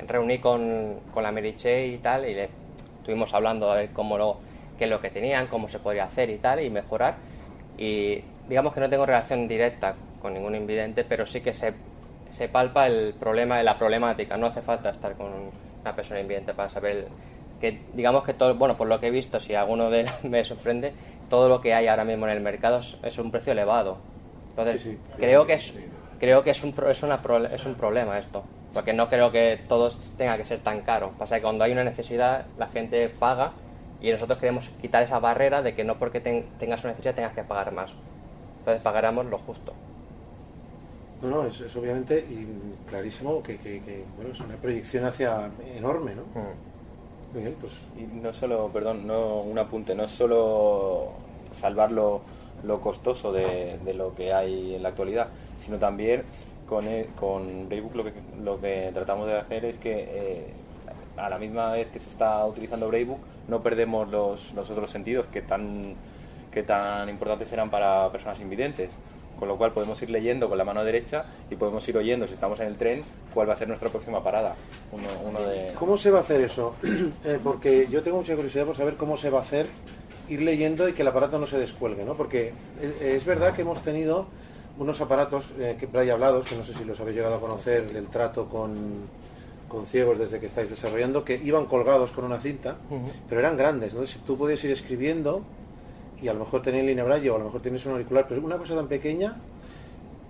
reuní 0.08 0.40
con, 0.40 1.00
la 1.16 1.32
Meriche 1.32 1.88
y 1.88 1.98
tal 1.98 2.28
y 2.28 2.34
le 2.34 2.50
estuvimos 3.00 3.34
hablando 3.34 3.72
a 3.72 3.76
ver 3.76 3.90
cómo 3.92 4.18
lo, 4.18 4.38
qué 4.78 4.86
es 4.86 4.90
lo 4.90 5.02
que 5.02 5.10
tenían, 5.10 5.48
cómo 5.48 5.68
se 5.68 5.80
podría 5.80 6.06
hacer 6.06 6.30
y 6.30 6.38
tal 6.38 6.62
y 6.62 6.70
mejorar. 6.70 7.16
Y 7.78 8.22
digamos 8.48 8.74
que 8.74 8.80
no 8.80 8.90
tengo 8.90 9.06
relación 9.06 9.48
directa 9.48 9.96
con 10.22 10.34
ningún 10.34 10.56
invidente, 10.56 11.04
pero 11.04 11.26
sí 11.26 11.42
que 11.42 11.54
se, 11.54 11.74
se 12.30 12.48
palpa 12.48 12.88
el 12.88 13.14
problema 13.14 13.58
de 13.58 13.64
la 13.64 13.78
problemática. 13.78 14.38
No 14.38 14.48
hace 14.48 14.62
falta 14.62 14.90
estar 14.90 15.16
con 15.16 15.28
una 15.82 15.96
persona 15.96 16.20
invidente 16.20 16.54
para 16.54 16.70
saber 16.70 17.08
que 17.60 17.80
digamos 17.94 18.24
que 18.24 18.34
todo, 18.34 18.56
bueno, 18.56 18.76
por 18.76 18.88
lo 18.88 19.00
que 19.00 19.08
he 19.08 19.12
visto, 19.12 19.40
si 19.40 19.56
alguno 19.56 19.90
de 19.90 20.06
me 20.24 20.44
sorprende, 20.44 20.94
todo 21.30 21.48
lo 21.48 21.62
que 21.62 21.74
hay 21.74 21.88
ahora 21.88 22.04
mismo 22.04 22.28
en 22.28 22.34
el 22.34 22.42
mercado 22.42 22.82
es, 23.04 23.18
un 23.18 23.32
precio 23.32 23.54
elevado. 23.54 23.98
Entonces, 24.50 24.98
creo 25.18 25.46
que 25.46 25.54
es 25.54 25.80
creo 26.22 26.44
que 26.44 26.52
es 26.52 26.64
un 26.64 26.74
es, 26.90 27.04
una, 27.04 27.22
es 27.52 27.66
un 27.66 27.76
problema 27.76 28.18
esto, 28.18 28.44
porque 28.74 28.94
no 28.94 29.10
creo 29.10 29.32
que 29.32 29.60
todo 29.68 29.92
tenga 30.18 30.38
que 30.38 30.46
ser 30.46 30.60
tan 30.60 30.82
caro. 30.82 31.12
Pasa 31.18 31.36
que 31.36 31.42
cuando 31.42 31.66
hay 31.66 31.74
una 31.74 31.84
necesidad, 31.84 32.46
la 32.58 32.68
gente 32.68 33.10
paga 33.10 33.52
y 34.00 34.12
nosotros 34.12 34.40
queremos 34.40 34.70
quitar 34.82 35.04
esa 35.04 35.20
barrera 35.20 35.62
de 35.62 35.74
que 35.74 35.84
no 35.84 35.96
porque 35.96 36.22
tengas 36.22 36.84
una 36.84 36.92
necesidad 36.94 37.16
tengas 37.16 37.34
que 37.34 37.44
pagar 37.44 37.74
más. 37.74 37.92
Entonces 38.60 38.82
pagaremos 38.84 39.26
lo 39.26 39.38
justo. 39.40 39.74
No, 41.22 41.30
no, 41.30 41.46
es, 41.46 41.76
obviamente 41.76 42.20
y 42.20 42.48
clarísimo 42.90 43.44
que, 43.44 43.58
que, 43.60 44.06
bueno, 44.16 44.32
es 44.32 44.40
una 44.40 44.56
proyección 44.56 45.06
hacia 45.06 45.52
enorme, 45.76 46.14
¿no? 46.16 46.22
Mm. 46.40 46.72
Pues. 47.60 47.80
Y 47.98 48.04
no 48.04 48.34
solo, 48.34 48.70
perdón, 48.74 49.08
no 49.08 49.42
un 49.42 49.58
apunte, 49.58 49.96
no 49.96 50.08
solo 50.08 51.14
salvar 51.60 51.92
lo, 51.92 52.22
costoso 52.82 53.32
de, 53.32 53.80
lo 53.96 54.14
que 54.16 54.34
hay 54.34 54.76
en 54.76 54.84
la 54.84 54.90
actualidad, 54.90 55.28
sino 55.62 55.78
también 55.78 56.24
con, 56.68 56.88
e, 56.88 57.08
con 57.20 57.70
Braybook 57.70 57.96
lo 57.96 58.04
que, 58.04 58.14
lo 58.44 58.60
que 58.60 58.92
tratamos 58.94 59.28
de 59.28 59.38
hacer 59.38 59.66
es 59.66 59.78
que 59.78 59.94
eh, 59.94 60.46
a 61.18 61.30
la 61.30 61.38
misma 61.38 61.72
vez 61.74 61.90
que 61.90 62.00
se 62.00 62.10
está 62.10 62.46
utilizando 62.46 62.88
Braybook 62.88 63.20
no 63.48 63.62
perdemos 63.62 64.10
los, 64.10 64.54
los 64.54 64.70
otros 64.70 64.92
sentidos 64.92 65.28
que 65.28 65.42
tan, 65.42 65.96
que 66.52 66.64
tan 66.64 67.10
importantes 67.10 67.52
eran 67.54 67.70
para 67.70 68.12
personas 68.12 68.40
invidentes 68.40 68.98
con 69.42 69.48
lo 69.48 69.58
cual 69.58 69.72
podemos 69.72 70.00
ir 70.04 70.12
leyendo 70.12 70.48
con 70.48 70.56
la 70.56 70.64
mano 70.64 70.84
derecha 70.84 71.26
y 71.50 71.56
podemos 71.56 71.88
ir 71.90 71.98
oyendo, 71.98 72.28
si 72.28 72.34
estamos 72.34 72.60
en 72.60 72.68
el 72.68 72.76
tren, 72.76 73.02
cuál 73.34 73.50
va 73.50 73.54
a 73.54 73.56
ser 73.56 73.68
nuestra 73.68 73.90
próxima 73.90 74.24
parada. 74.24 74.54
¿Cómo 75.74 75.98
se 75.98 76.12
va 76.12 76.20
a 76.20 76.22
hacer 76.22 76.42
eso? 76.42 76.76
Eh, 77.26 77.40
porque 77.44 77.88
yo 77.90 78.04
tengo 78.04 78.18
mucha 78.18 78.36
curiosidad 78.36 78.66
por 78.66 78.76
saber 78.76 78.96
cómo 78.98 79.18
se 79.18 79.32
va 79.32 79.40
a 79.40 79.42
hacer 79.42 79.66
ir 80.30 80.44
leyendo 80.44 80.88
y 80.88 80.94
que 80.94 81.02
el 81.02 81.08
aparato 81.08 81.40
no 81.40 81.48
se 81.48 81.58
descuelgue, 81.58 82.04
¿no? 82.04 82.16
Porque 82.16 82.54
es, 83.02 83.26
verdad 83.26 83.56
que 83.56 83.64
hemos 83.64 83.82
tenido 83.82 84.28
unos 84.82 85.00
aparatos 85.00 85.48
eh, 85.60 85.78
que 85.80 85.88
hay 85.98 86.10
hablados, 86.10 86.48
que 86.48 86.56
no 86.56 86.66
sé 86.66 86.74
si 86.74 86.84
los 86.84 87.00
habéis 87.00 87.16
llegado 87.18 87.36
a 87.36 87.40
conocer, 87.40 87.92
del 87.94 88.08
trato 88.08 88.48
con, 88.48 88.74
con 89.68 89.86
ciegos 89.86 90.18
desde 90.18 90.40
que 90.40 90.48
estáis 90.48 90.72
desarrollando, 90.72 91.24
que 91.24 91.36
iban 91.36 91.68
colgados 91.68 92.12
con 92.12 92.24
una 92.26 92.40
cinta, 92.40 92.78
Ujú. 92.90 93.12
pero 93.30 93.42
eran 93.42 93.56
grandes. 93.58 93.92
Entonces 93.92 94.20
tú 94.26 94.36
podías 94.38 94.64
ir 94.64 94.72
escribiendo 94.72 95.44
y 96.20 96.28
a 96.30 96.34
lo 96.34 96.40
mejor 96.40 96.64
tenías 96.64 96.84
línea 96.86 97.04
braille 97.04 97.30
o 97.30 97.36
a 97.36 97.38
lo 97.40 97.46
mejor 97.46 97.62
tienes 97.62 97.86
un 97.86 97.92
auricular, 97.94 98.26
pero 98.28 98.42
una 98.42 98.58
cosa 98.58 98.76
tan 98.76 98.88
pequeña 98.88 99.36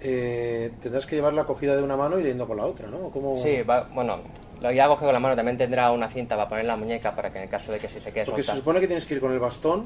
eh, 0.01 0.71
tendrás 0.83 1.05
que 1.05 1.15
llevarla 1.15 1.45
cogida 1.45 1.75
de 1.77 1.83
una 1.83 1.95
mano 1.95 2.19
y 2.19 2.23
leyendo 2.23 2.45
con 2.45 2.57
la 2.57 2.65
otra, 2.65 2.89
¿no? 2.89 3.09
¿Cómo- 3.09 3.37
Sí, 3.37 3.61
va- 3.61 3.87
bueno, 3.93 4.17
lo 4.61 4.67
que 4.69 4.75
ya 4.75 4.87
coge 4.87 5.05
con 5.05 5.13
la 5.13 5.19
mano 5.19 5.35
también 5.37 5.57
tendrá 5.57 5.91
una 5.91 6.09
cinta 6.09 6.35
para 6.35 6.49
poner 6.49 6.65
la 6.65 6.75
muñeca 6.75 7.15
para 7.15 7.31
que 7.31 7.37
en 7.37 7.43
el 7.45 7.49
caso 7.49 7.71
de 7.71 7.79
que 7.79 7.87
si 7.87 8.01
se 8.01 8.11
quede 8.11 8.25
Porque 8.25 8.41
se 8.41 8.47
soltar. 8.47 8.57
supone 8.59 8.79
que 8.81 8.87
tienes 8.87 9.05
que 9.05 9.13
ir 9.13 9.21
con 9.21 9.31
el 9.31 9.39
bastón. 9.39 9.85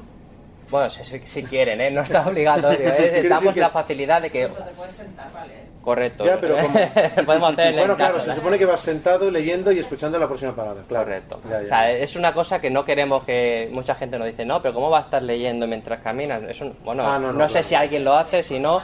Bueno, 0.70 0.90
si, 0.90 1.42
quieren, 1.44 1.80
¿eh? 1.80 1.90
No 1.90 2.00
está 2.02 2.26
obligatorio. 2.26 2.88
¿eh? 2.88 3.26
Damos 3.28 3.54
que- 3.54 3.60
la 3.60 3.70
facilidad 3.70 4.22
de 4.22 4.30
que... 4.30 4.46
Te 4.48 4.52
puedes 4.74 4.92
sentar, 4.92 5.32
¿vale? 5.32 5.66
Correcto. 5.82 6.24
Ya, 6.24 6.40
pero 6.40 6.56
como- 6.58 6.74
Podemos 7.26 7.52
hacerle 7.52 7.78
Bueno, 7.78 7.92
en 7.92 7.96
claro, 7.98 8.20
se 8.20 8.34
supone 8.34 8.58
que 8.58 8.64
vas 8.64 8.80
sentado 8.80 9.30
leyendo 9.30 9.70
y 9.70 9.78
escuchando 9.78 10.18
la 10.18 10.26
próxima 10.26 10.54
parada. 10.54 10.82
Claro. 10.88 11.04
Correcto. 11.04 11.40
Ya, 11.48 11.58
ya. 11.60 11.64
O 11.64 11.68
sea, 11.68 11.90
es 11.92 12.16
una 12.16 12.32
cosa 12.34 12.60
que 12.60 12.70
no 12.70 12.84
queremos 12.84 13.22
que 13.22 13.68
mucha 13.72 13.94
gente 13.94 14.18
nos 14.18 14.26
dice, 14.26 14.44
no, 14.44 14.60
pero 14.60 14.74
¿cómo 14.74 14.90
va 14.90 14.98
a 14.98 15.02
estar 15.02 15.22
leyendo 15.22 15.66
mientras 15.68 16.00
caminas? 16.00 16.42
Eso, 16.48 16.72
bueno, 16.84 17.04
Ah, 17.06 17.18
no, 17.20 17.32
no, 17.32 17.38
no, 17.38 17.48
sé 17.48 17.62
si 17.62 17.76
alguien 17.76 18.04
lo 18.04 18.14
hace, 18.16 18.42
si 18.42 18.58
no, 18.58 18.82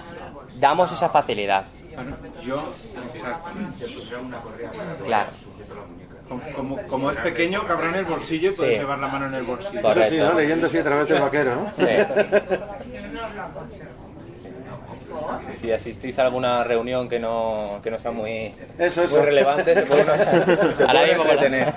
damos 0.61 0.93
esa 0.93 1.09
facilidad. 1.09 1.65
Bueno, 1.95 2.17
yo, 2.45 2.55
exacto, 3.13 3.51
te 3.79 3.87
pondré 3.87 4.17
una 4.17 4.39
correa 4.41 4.71
para 4.71 4.95
Claro. 5.05 5.31
Como, 6.41 6.53
como, 6.77 6.83
como 6.89 7.11
es 7.11 7.17
pequeño, 7.19 7.67
cabrá 7.67 7.89
en 7.91 7.95
el 7.97 8.05
bolsillo 8.05 8.51
y 8.53 8.55
puedes 8.55 8.75
Sí. 8.75 8.81
llevar 8.81 8.99
la 8.99 9.09
mano 9.09 9.27
en 9.27 9.35
el 9.35 9.45
bolsillo. 9.45 9.83
Correcto. 9.83 10.03
Eso 10.03 10.11
sí, 10.11 10.19
¿no? 10.19 10.35
Leyendo 10.35 10.67
así 10.67 10.79
a 10.79 10.83
través 10.85 11.09
del 11.09 11.21
vaquero, 11.21 11.55
¿no? 11.57 11.73
Sí. 11.77 11.87
Si 15.61 15.71
asistís 15.71 16.19
a 16.19 16.23
alguna 16.25 16.65
reunión 16.65 17.09
que 17.09 17.19
no, 17.21 17.81
que 17.83 17.91
no 17.91 17.99
sea 17.99 18.11
muy, 18.11 18.53
Eso, 18.79 19.05
eso. 19.05 19.17
muy 19.19 19.27
relevante, 19.27 19.75
se 19.75 19.83
puede, 19.83 20.05
se 20.77 20.83
Ahora 20.85 21.01
puede 21.01 21.49
mismo, 21.51 21.73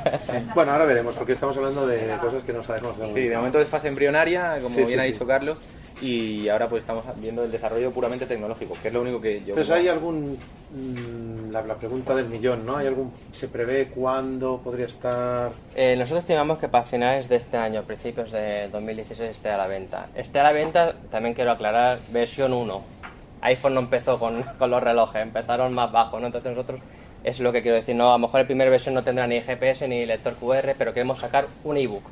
bueno. 0.56 0.72
ahora 0.72 0.86
veremos, 0.86 1.16
porque 1.16 1.34
estamos 1.34 1.56
hablando 1.58 1.86
de 1.86 2.08
cosas 2.22 2.44
que 2.44 2.54
no 2.54 2.64
sabemos. 2.64 2.96
Sí, 3.14 3.28
de 3.28 3.36
momento 3.38 3.60
es 3.60 3.68
fase 3.68 3.90
embrionaria, 3.90 4.56
como 4.62 4.70
Sí, 4.74 4.82
sí, 4.82 4.86
bien 4.88 5.00
ha 5.02 5.04
sí. 5.04 5.12
dicho 5.12 5.28
Carlos, 5.28 5.58
y 6.02 6.50
ahora 6.50 6.68
pues 6.68 6.82
estamos 6.82 7.06
viendo 7.18 7.44
el 7.44 7.52
desarrollo 7.52 7.92
puramente 7.92 8.26
tecnológico, 8.26 8.76
que 8.82 8.90
es 8.90 8.94
lo 8.94 9.02
único 9.02 9.22
que 9.22 9.40
yo... 9.42 9.50
Entonces, 9.50 9.72
¿hay 9.74 9.88
algún. 9.88 10.38
mm, 10.72 11.52
la, 11.52 11.62
la 11.62 11.76
pregunta 11.76 12.14
del 12.14 12.26
millón, 12.26 12.66
¿no? 12.66 12.76
¿Hay 12.78 12.88
algún. 12.88 13.14
¿Se 13.32 13.48
prevé 13.48 13.88
cuándo 13.88 14.60
podría 14.64 14.88
estar.? 14.88 15.52
Eh, 15.74 15.96
nosotros 15.98 16.22
estimamos 16.22 16.58
que 16.60 16.68
para 16.68 16.84
finales 16.84 17.30
de 17.30 17.38
este 17.38 17.56
año, 17.56 17.84
principios 17.84 18.32
de 18.32 18.68
2016, 18.70 19.32
esté 19.32 19.50
a 19.50 19.58
la 19.58 19.68
venta. 19.68 20.08
Esté 20.16 20.40
a 20.40 20.44
la 20.44 20.52
venta, 20.52 20.96
también 21.10 21.34
quiero 21.34 21.52
aclarar, 21.52 22.00
versión 22.12 22.52
1. 22.52 22.82
iPhone 23.42 23.74
no 23.74 23.80
empezó 23.80 24.20
con, 24.20 24.44
con 24.60 24.70
los 24.70 24.84
relojes, 24.84 25.22
empezaron 25.22 25.74
más 25.74 25.92
bajos, 25.92 26.20
¿no? 26.20 26.28
Entonces 26.28 26.52
nosotros, 26.52 26.82
es 27.24 27.40
lo 27.40 27.54
que 27.54 27.62
quiero 27.62 27.78
decir, 27.78 27.96
no, 27.96 28.10
a 28.10 28.18
lo 28.18 28.20
mejor 28.20 28.42
la 28.42 28.46
primera 28.48 28.70
versión 28.70 28.96
no 28.96 29.04
tendrá 29.04 29.28
ni 29.28 29.40
GPS 29.42 29.88
ni 29.88 30.06
lector 30.06 30.34
QR, 30.36 30.76
pero 30.78 30.94
queremos 30.94 31.20
sacar 31.20 31.46
un 31.64 31.78
ebook. 31.78 32.04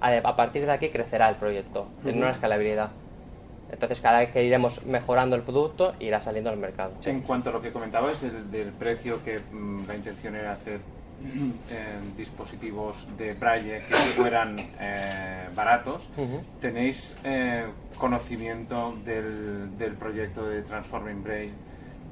A, 0.00 0.16
a 0.16 0.36
partir 0.36 0.64
de 0.64 0.72
aquí 0.72 0.88
crecerá 0.88 1.28
el 1.28 1.36
proyecto, 1.36 1.86
tiene 2.02 2.20
una 2.20 2.30
escalabilidad. 2.30 2.88
Entonces 3.70 4.00
cada 4.00 4.20
vez 4.20 4.30
que 4.32 4.44
iremos 4.44 4.84
mejorando 4.86 5.36
el 5.36 5.42
producto, 5.42 5.94
irá 6.00 6.20
saliendo 6.20 6.50
al 6.50 6.56
mercado. 6.56 6.92
En 7.04 7.20
cuanto 7.20 7.50
a 7.50 7.52
lo 7.52 7.60
que 7.62 7.70
comentabas 7.70 8.20
del, 8.22 8.50
del 8.50 8.72
precio, 8.72 9.22
que 9.24 9.38
mm, 9.52 9.86
la 9.86 9.94
intención 9.96 10.34
era 10.36 10.52
hacer 10.52 10.80
eh, 11.70 11.84
dispositivos 12.16 13.06
de 13.18 13.34
braille 13.34 13.82
que 13.88 13.94
fueran 14.16 14.58
eh, 14.80 15.48
baratos, 15.54 16.08
Ujú. 16.16 16.42
¿tenéis 16.60 17.16
eh, 17.24 17.66
conocimiento 17.98 18.94
del, 19.04 19.76
del 19.76 19.94
proyecto 19.94 20.46
de 20.48 20.62
Transforming 20.62 21.22
Braille 21.22 21.52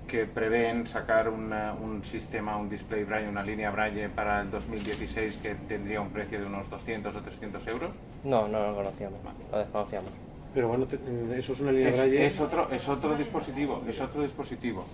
que 0.07 0.25
prevén 0.25 0.87
sacar 0.87 1.29
una- 1.29 1.73
un 1.73 2.05
sistema, 2.05 2.57
un 2.57 2.69
display 2.69 3.03
braille, 3.03 3.29
una 3.29 3.43
línea 3.43 3.71
braille 3.73 4.09
para 4.09 4.41
el 4.43 4.51
2016 4.53 5.39
que 5.39 5.55
tendría 5.57 6.01
un 6.01 6.11
precio 6.11 6.39
de 6.39 6.47
unos 6.47 6.71
200 6.71 7.17
o 7.17 7.21
300 7.23 7.67
euros? 7.67 7.91
No, 8.23 8.47
no 8.47 8.69
lo 8.69 8.75
conocíamos, 8.77 9.19
lo 9.51 9.59
desconocíamos. 9.59 10.11
Pero 10.57 10.69
bueno, 10.69 10.87
te- 10.87 10.97
eso 11.39 11.53
es 11.53 11.61
una 11.61 11.71
línea 11.71 11.91
Es, 11.91 11.97
braille. 11.99 12.25
es 12.25 12.41
otro, 12.41 12.67
es 12.73 12.89
otro 12.89 13.15
dispositivo, 13.15 13.83
es 13.87 14.01
otro 14.01 14.23
dispositivo. 14.23 14.87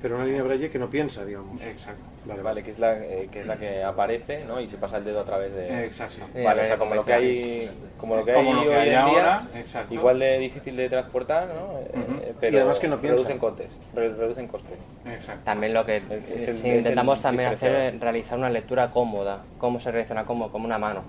Pero 0.00 0.14
una 0.14 0.24
línea 0.24 0.44
braille 0.44 0.70
que 0.70 0.78
no 0.78 0.88
piensa, 0.88 1.24
digamos. 1.24 1.60
Exacto. 1.60 2.00
Vale, 2.24 2.40
Vale, 2.42 2.62
que 2.62 2.70
es, 2.70 2.78
la, 2.78 2.96
eh, 3.04 3.28
que 3.32 3.40
es 3.40 3.46
la 3.46 3.56
que 3.56 3.82
aparece, 3.82 4.44
¿no? 4.44 4.60
Y 4.60 4.68
se 4.68 4.76
pasa 4.76 4.98
el 4.98 5.04
dedo 5.04 5.18
a 5.18 5.24
través 5.24 5.52
de... 5.52 5.86
Exacto. 5.86 6.24
Vale, 6.44 6.62
o 6.62 6.66
sea, 6.66 6.76
como 6.78 6.94
lo 6.94 7.04
que 7.04 7.12
hay, 7.14 7.68
como 7.98 8.14
lo 8.14 8.24
que 8.24 8.32
Como 8.32 8.50
hay 8.50 8.54
lo 8.54 8.62
que 8.62 8.68
hoy 8.68 8.74
hay 8.76 8.88
en 8.90 8.94
ahora, 8.94 9.48
día, 9.52 9.60
exacto. 9.60 9.92
igual 9.92 10.20
de 10.20 10.38
difícil 10.38 10.76
de 10.76 10.88
transportar, 10.88 11.48
¿no? 11.48 11.80
Eh, 11.80 11.90
Ujú. 11.98 12.20
eh, 12.22 12.34
pero 12.38 12.56
Y 12.56 12.60
además 12.60 12.78
que 12.78 12.86
no 12.86 13.00
piensa. 13.00 13.16
reducen 13.16 13.38
costes, 13.38 13.66
re- 13.96 14.14
reducen 14.14 14.46
costes. 14.46 14.78
Exacto. 15.04 15.40
También 15.44 15.74
lo 15.74 15.84
que 15.84 15.96
Es 15.96 16.02
el- 16.12 16.20
sí, 16.30 16.50
es 16.52 16.64
el 16.64 16.76
intentamos 16.76 17.20
también 17.20 17.48
hacer 17.48 17.98
realizar 17.98 18.38
una 18.38 18.50
lectura 18.50 18.92
cómoda. 18.92 19.42
¿Cómo 19.58 19.80
se 19.80 19.90
realiza 19.90 20.14
una 20.14 20.24
cómoda? 20.26 20.52
Como 20.52 20.64
una 20.66 20.78
mano. 20.78 21.02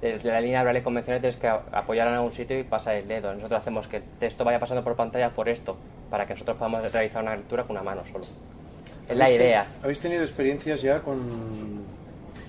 Desde 0.00 0.30
la 0.30 0.40
línea 0.40 0.62
braille 0.62 0.82
convencional 0.82 1.20
tienes 1.20 1.36
que 1.38 1.48
a- 1.48 1.62
apoyarla 1.72 2.12
en 2.12 2.16
algún 2.18 2.32
sitio 2.32 2.58
y 2.58 2.64
pasar 2.64 2.96
el 2.96 3.08
dedo. 3.08 3.32
Nosotros 3.34 3.60
hacemos 3.60 3.88
que 3.88 3.98
el 3.98 4.02
texto 4.20 4.44
vaya 4.44 4.60
pasando 4.60 4.84
por 4.84 4.94
pantalla 4.94 5.30
por 5.30 5.48
esto, 5.48 5.76
para 6.10 6.26
que 6.26 6.34
nosotros 6.34 6.56
podamos 6.58 6.92
realizar 6.92 7.22
una 7.22 7.34
lectura 7.36 7.62
con 7.64 7.72
una 7.76 7.82
mano 7.82 8.02
solo. 8.06 8.24
Es 9.08 9.16
la 9.16 9.24
¿Habéis 9.24 9.38
te- 9.38 9.44
idea. 9.44 9.66
¿Habéis 9.82 10.00
tenido 10.00 10.22
experiencias 10.22 10.82
ya 10.82 11.00
con.? 11.00 11.96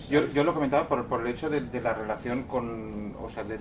Yo, 0.09 0.25
yo 0.31 0.43
lo 0.45 0.53
comentaba 0.53 0.87
por, 0.87 1.05
por 1.07 1.21
el 1.21 1.27
hecho 1.27 1.49
de, 1.49 1.59
de 1.61 1.81
la 1.81 1.93
relación 1.93 2.43
con, 2.43 3.13
o 3.21 3.27
sea, 3.27 3.43
del, 3.43 3.59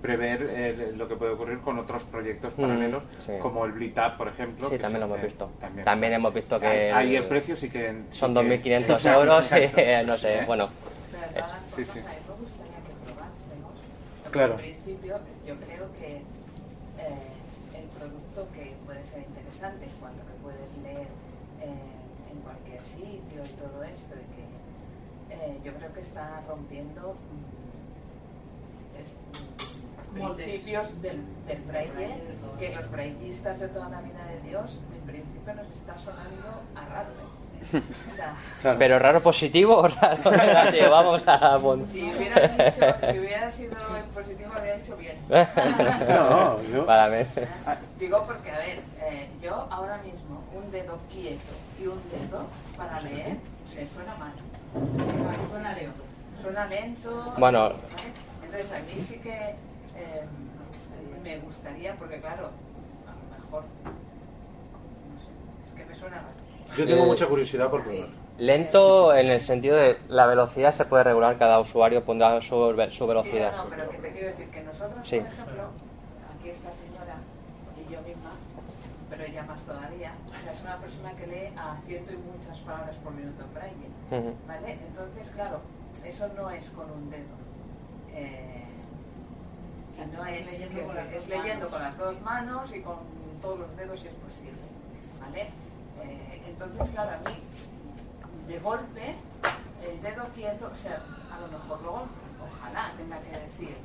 prever 0.00 0.48
eh, 0.50 0.92
lo 0.96 1.06
que 1.08 1.14
puede 1.14 1.32
ocurrir 1.32 1.58
con 1.60 1.78
otros 1.78 2.04
proyectos 2.04 2.56
Mm, 2.56 2.60
paralelos, 2.62 3.04
sí. 3.26 3.32
como 3.40 3.66
el 3.66 3.72
Blitab, 3.72 4.16
por 4.16 4.28
ejemplo. 4.28 4.68
Sí, 4.70 4.76
que 4.76 4.82
también 4.82 5.00
lo 5.00 5.06
hemos 5.06 5.16
este- 5.18 5.26
visto. 5.28 5.50
También 5.84 6.12
hemos 6.14 6.32
visto 6.32 6.58
que 6.58 6.90
Ahí, 6.90 7.16
el- 7.16 7.22
el 7.22 7.28
precio 7.28 7.54
sí 7.54 7.68
que... 7.68 7.90
sí 8.10 8.18
Son 8.18 8.32
que- 8.34 8.40
2.500 8.40 9.06
euros 9.14 9.52
y 9.52 9.54
Exacto. 9.58 10.06
no 10.06 10.16
sé, 10.16 10.38
¿Eh? 10.38 10.44
bueno. 10.46 10.68
Pero 11.12 11.46
de 11.46 11.52
Sí, 11.68 11.84
sí 11.84 11.98
mí 11.98 12.04
me 12.04 12.34
gustaría 12.34 12.76
que 12.76 12.94
probásemos. 13.04 13.72
porque 14.22 14.23
Claro. 14.34 14.54
En 14.54 14.58
principio, 14.60 15.18
yo 15.46 15.54
creo 15.60 15.86
que 15.94 16.16
eh, 16.16 16.22
el 17.78 17.84
producto 17.98 18.46
que 18.52 18.74
puede 18.84 19.04
ser 19.04 19.20
interesante 19.22 19.84
en 19.86 19.92
cuanto 20.00 20.26
que 20.26 20.32
puedes 20.42 20.76
leer 20.78 21.06
eh, 21.62 22.32
en 22.32 22.38
cualquier 22.42 22.80
sitio 22.80 23.40
y 23.44 23.48
todo 23.62 23.82
esto, 23.84 24.14
y 24.14 24.26
que 24.34 24.44
eh, 25.34 25.60
yo 25.64 25.72
creo 25.74 25.92
que 25.92 26.00
está 26.00 26.42
rompiendo 26.48 27.14
mm, 27.14 29.00
es- 29.00 29.14
mm, 30.14 30.18
Moldes. 30.18 30.46
principios 30.46 31.00
del, 31.02 31.20
del 31.46 31.62
braille, 31.62 32.14
que 32.58 32.74
los 32.74 32.90
braillistas 32.90 33.58
de 33.60 33.68
toda 33.68 33.88
la 33.88 34.00
vida 34.00 34.24
de 34.26 34.48
Dios, 34.48 34.78
en 34.94 35.00
principio 35.02 35.54
nos 35.54 35.70
está 35.70 35.96
sonando 35.98 36.62
a 36.76 36.84
raro. 36.86 37.10
Claro. 38.62 38.78
Pero 38.78 38.98
raro 38.98 39.22
positivo 39.22 39.76
o 39.76 39.88
raro 39.88 40.30
negativo. 40.30 40.90
Vamos 40.90 41.22
a. 41.26 41.58
Si 41.86 42.10
hubiera, 42.10 42.40
dicho, 42.48 43.12
si 43.12 43.18
hubiera 43.18 43.50
sido 43.50 43.76
en 43.96 44.04
positivo, 44.14 44.52
habría 44.54 44.76
hecho 44.76 44.96
bien. 44.96 45.16
No, 46.08 46.62
yo. 46.62 46.86
Para 46.86 47.08
mí. 47.08 47.24
Digo 47.98 48.24
porque, 48.26 48.50
a 48.50 48.58
ver, 48.58 48.80
eh, 49.00 49.28
yo 49.42 49.66
ahora 49.70 49.98
mismo 49.98 50.42
un 50.54 50.70
dedo 50.70 50.98
quieto 51.10 51.52
y 51.80 51.86
un 51.86 52.00
dedo 52.10 52.46
para 52.76 53.00
leer 53.00 53.36
me 53.74 53.86
suena 53.86 54.14
mal. 54.16 54.32
Suena 55.50 55.74
lento. 55.74 56.02
Suena 56.40 56.66
lento. 56.66 57.34
Bueno. 57.38 57.60
¿vale? 57.62 57.74
Entonces 58.44 58.72
a 58.72 58.78
mí 58.80 59.04
sí 59.08 59.16
que 59.18 59.32
eh, 59.96 60.24
me 61.22 61.38
gustaría, 61.38 61.94
porque 61.96 62.20
claro, 62.20 62.50
a 63.06 63.10
lo 63.10 63.44
mejor, 63.44 63.64
no 63.84 65.20
sé, 65.20 65.68
es 65.68 65.74
que 65.74 65.84
me 65.84 65.94
suena 65.94 66.16
raro. 66.18 66.43
Yo 66.76 66.86
tengo 66.86 67.04
Eh, 67.04 67.06
mucha 67.06 67.26
curiosidad 67.26 67.70
por 67.70 67.82
probar. 67.82 68.08
Lento 68.38 69.14
en 69.14 69.28
el 69.28 69.42
sentido 69.42 69.76
de 69.76 69.96
la 70.08 70.26
velocidad 70.26 70.72
se 70.72 70.84
puede 70.84 71.04
regular, 71.04 71.38
cada 71.38 71.60
usuario 71.60 72.04
pondrá 72.04 72.40
su, 72.42 72.74
su 72.90 73.06
velocidad. 73.06 73.52
Sí, 73.52 73.58
no, 73.58 73.64
no, 73.64 73.70
pero 73.70 73.90
que 73.90 73.98
te 73.98 74.12
quiero 74.12 74.26
decir 74.28 74.48
que 74.50 74.60
nosotros, 74.62 75.08
Sí. 75.08 75.18
por 75.20 75.28
ejemplo, 75.28 75.62
aquí 76.34 76.50
esta 76.50 76.70
señora 76.72 77.16
y 77.78 77.92
yo 77.92 78.00
misma, 78.02 78.32
pero 79.08 79.22
ella 79.24 79.42
más 79.44 79.62
todavía, 79.62 80.12
o 80.36 80.42
sea, 80.42 80.50
es 80.52 80.60
una 80.62 80.76
persona 80.78 81.12
que 81.12 81.26
lee 81.28 81.52
a 81.56 81.76
ciento 81.86 82.12
y 82.12 82.16
muchas 82.16 82.58
palabras 82.60 82.96
por 83.04 83.12
minuto 83.12 83.44
en 83.44 83.54
braille. 83.54 84.34
¿vale? 84.48 84.78
Entonces, 84.84 85.30
claro, 85.32 85.60
eso 86.04 86.28
no 86.36 86.50
es 86.50 86.70
con 86.70 86.90
un 86.90 87.10
dedo. 87.10 87.34
Eh, 88.12 88.64
sino 89.94 90.26
es, 90.26 90.46
leyendo 90.50 90.80
que- 90.80 90.86
con 90.86 90.94
las 90.96 91.06
es 91.06 91.12
dos 91.14 91.28
leyendo 91.28 91.54
manos. 91.54 91.70
con 91.70 91.82
las 91.82 91.98
dos 91.98 92.20
manos 92.22 92.74
y 92.74 92.80
con 92.80 92.96
todos 93.40 93.60
los 93.60 93.76
dedos 93.76 94.00
si 94.00 94.08
es 94.08 94.14
posible, 94.14 94.58
¿vale? 95.20 95.48
Eh, 96.04 96.42
entonces, 96.48 96.88
claro, 96.94 97.10
a 97.12 97.28
mí, 97.30 97.36
de 98.48 98.58
golpe, 98.60 99.14
el 99.86 100.02
dedo 100.02 100.24
quieto, 100.34 100.70
o 100.72 100.76
sea, 100.76 101.02
a 101.32 101.40
lo 101.40 101.48
mejor 101.48 101.80
luego, 101.82 102.02
ojalá 102.42 102.92
tenga 102.96 103.18
que 103.20 103.30
decir, 103.30 103.76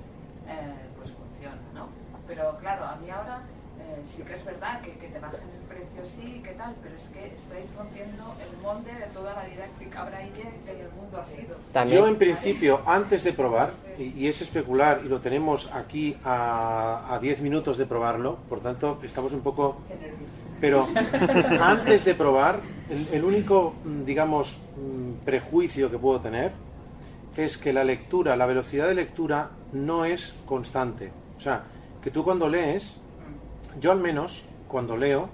eh, 0.47 0.75
pues 0.97 1.11
funciona, 1.11 1.61
¿no? 1.73 1.87
Pero 2.27 2.57
claro, 2.59 2.85
a 2.85 2.95
mí 2.97 3.09
ahora 3.09 3.41
eh, 3.79 4.03
sí 4.15 4.21
que 4.23 4.33
es 4.33 4.45
verdad 4.45 4.81
que, 4.81 4.91
que 4.97 5.07
te 5.07 5.19
bajen 5.19 5.39
el 5.39 5.67
precio, 5.67 6.05
sí, 6.05 6.41
que 6.43 6.51
tal, 6.51 6.75
pero 6.83 6.95
es 6.95 7.05
que 7.07 7.33
estáis 7.33 7.65
rompiendo 7.75 8.35
el 8.39 8.61
molde 8.61 8.93
de 8.93 9.05
toda 9.07 9.33
la 9.33 9.45
didáctica 9.45 10.03
braille 10.03 10.31
que 10.63 10.71
en 10.71 10.79
el 10.81 10.91
mundo 10.91 11.19
ha 11.21 11.25
sido. 11.25 11.55
También, 11.73 11.99
Yo 11.99 12.07
en 12.07 12.17
principio, 12.17 12.81
antes 12.85 13.23
de 13.23 13.33
probar, 13.33 13.71
y, 13.97 14.03
y 14.03 14.27
es 14.27 14.41
especular, 14.41 15.01
y 15.03 15.07
lo 15.07 15.19
tenemos 15.21 15.73
aquí 15.73 16.17
a, 16.23 17.13
a 17.13 17.19
10 17.19 17.41
minutos 17.41 17.77
de 17.77 17.85
probarlo, 17.85 18.37
por 18.49 18.59
tanto 18.59 18.99
estamos 19.03 19.33
un 19.33 19.41
poco 19.41 19.77
Pero 20.59 20.87
antes 21.61 22.05
de 22.05 22.15
probar, 22.15 22.59
el, 22.89 23.07
el 23.11 23.23
único, 23.23 23.75
mm, 23.83 24.03
digamos, 24.03 24.59
mm, 24.75 25.25
prejuicio 25.25 25.89
que 25.89 25.97
puedo 25.97 26.19
tener 26.19 26.51
es 27.37 27.57
que 27.57 27.71
la 27.71 27.83
lectura, 27.83 28.35
la 28.35 28.45
velocidad 28.45 28.87
de 28.87 28.95
lectura 28.95 29.51
no 29.71 30.05
es 30.05 30.33
constante. 30.45 31.11
O 31.37 31.41
sea, 31.41 31.63
que 32.03 32.11
tú 32.11 32.23
cuando 32.23 32.49
lees, 32.49 32.97
yo 33.79 33.91
al 33.91 33.99
menos, 33.99 34.45
cuando 34.67 34.97
leo, 34.97 35.29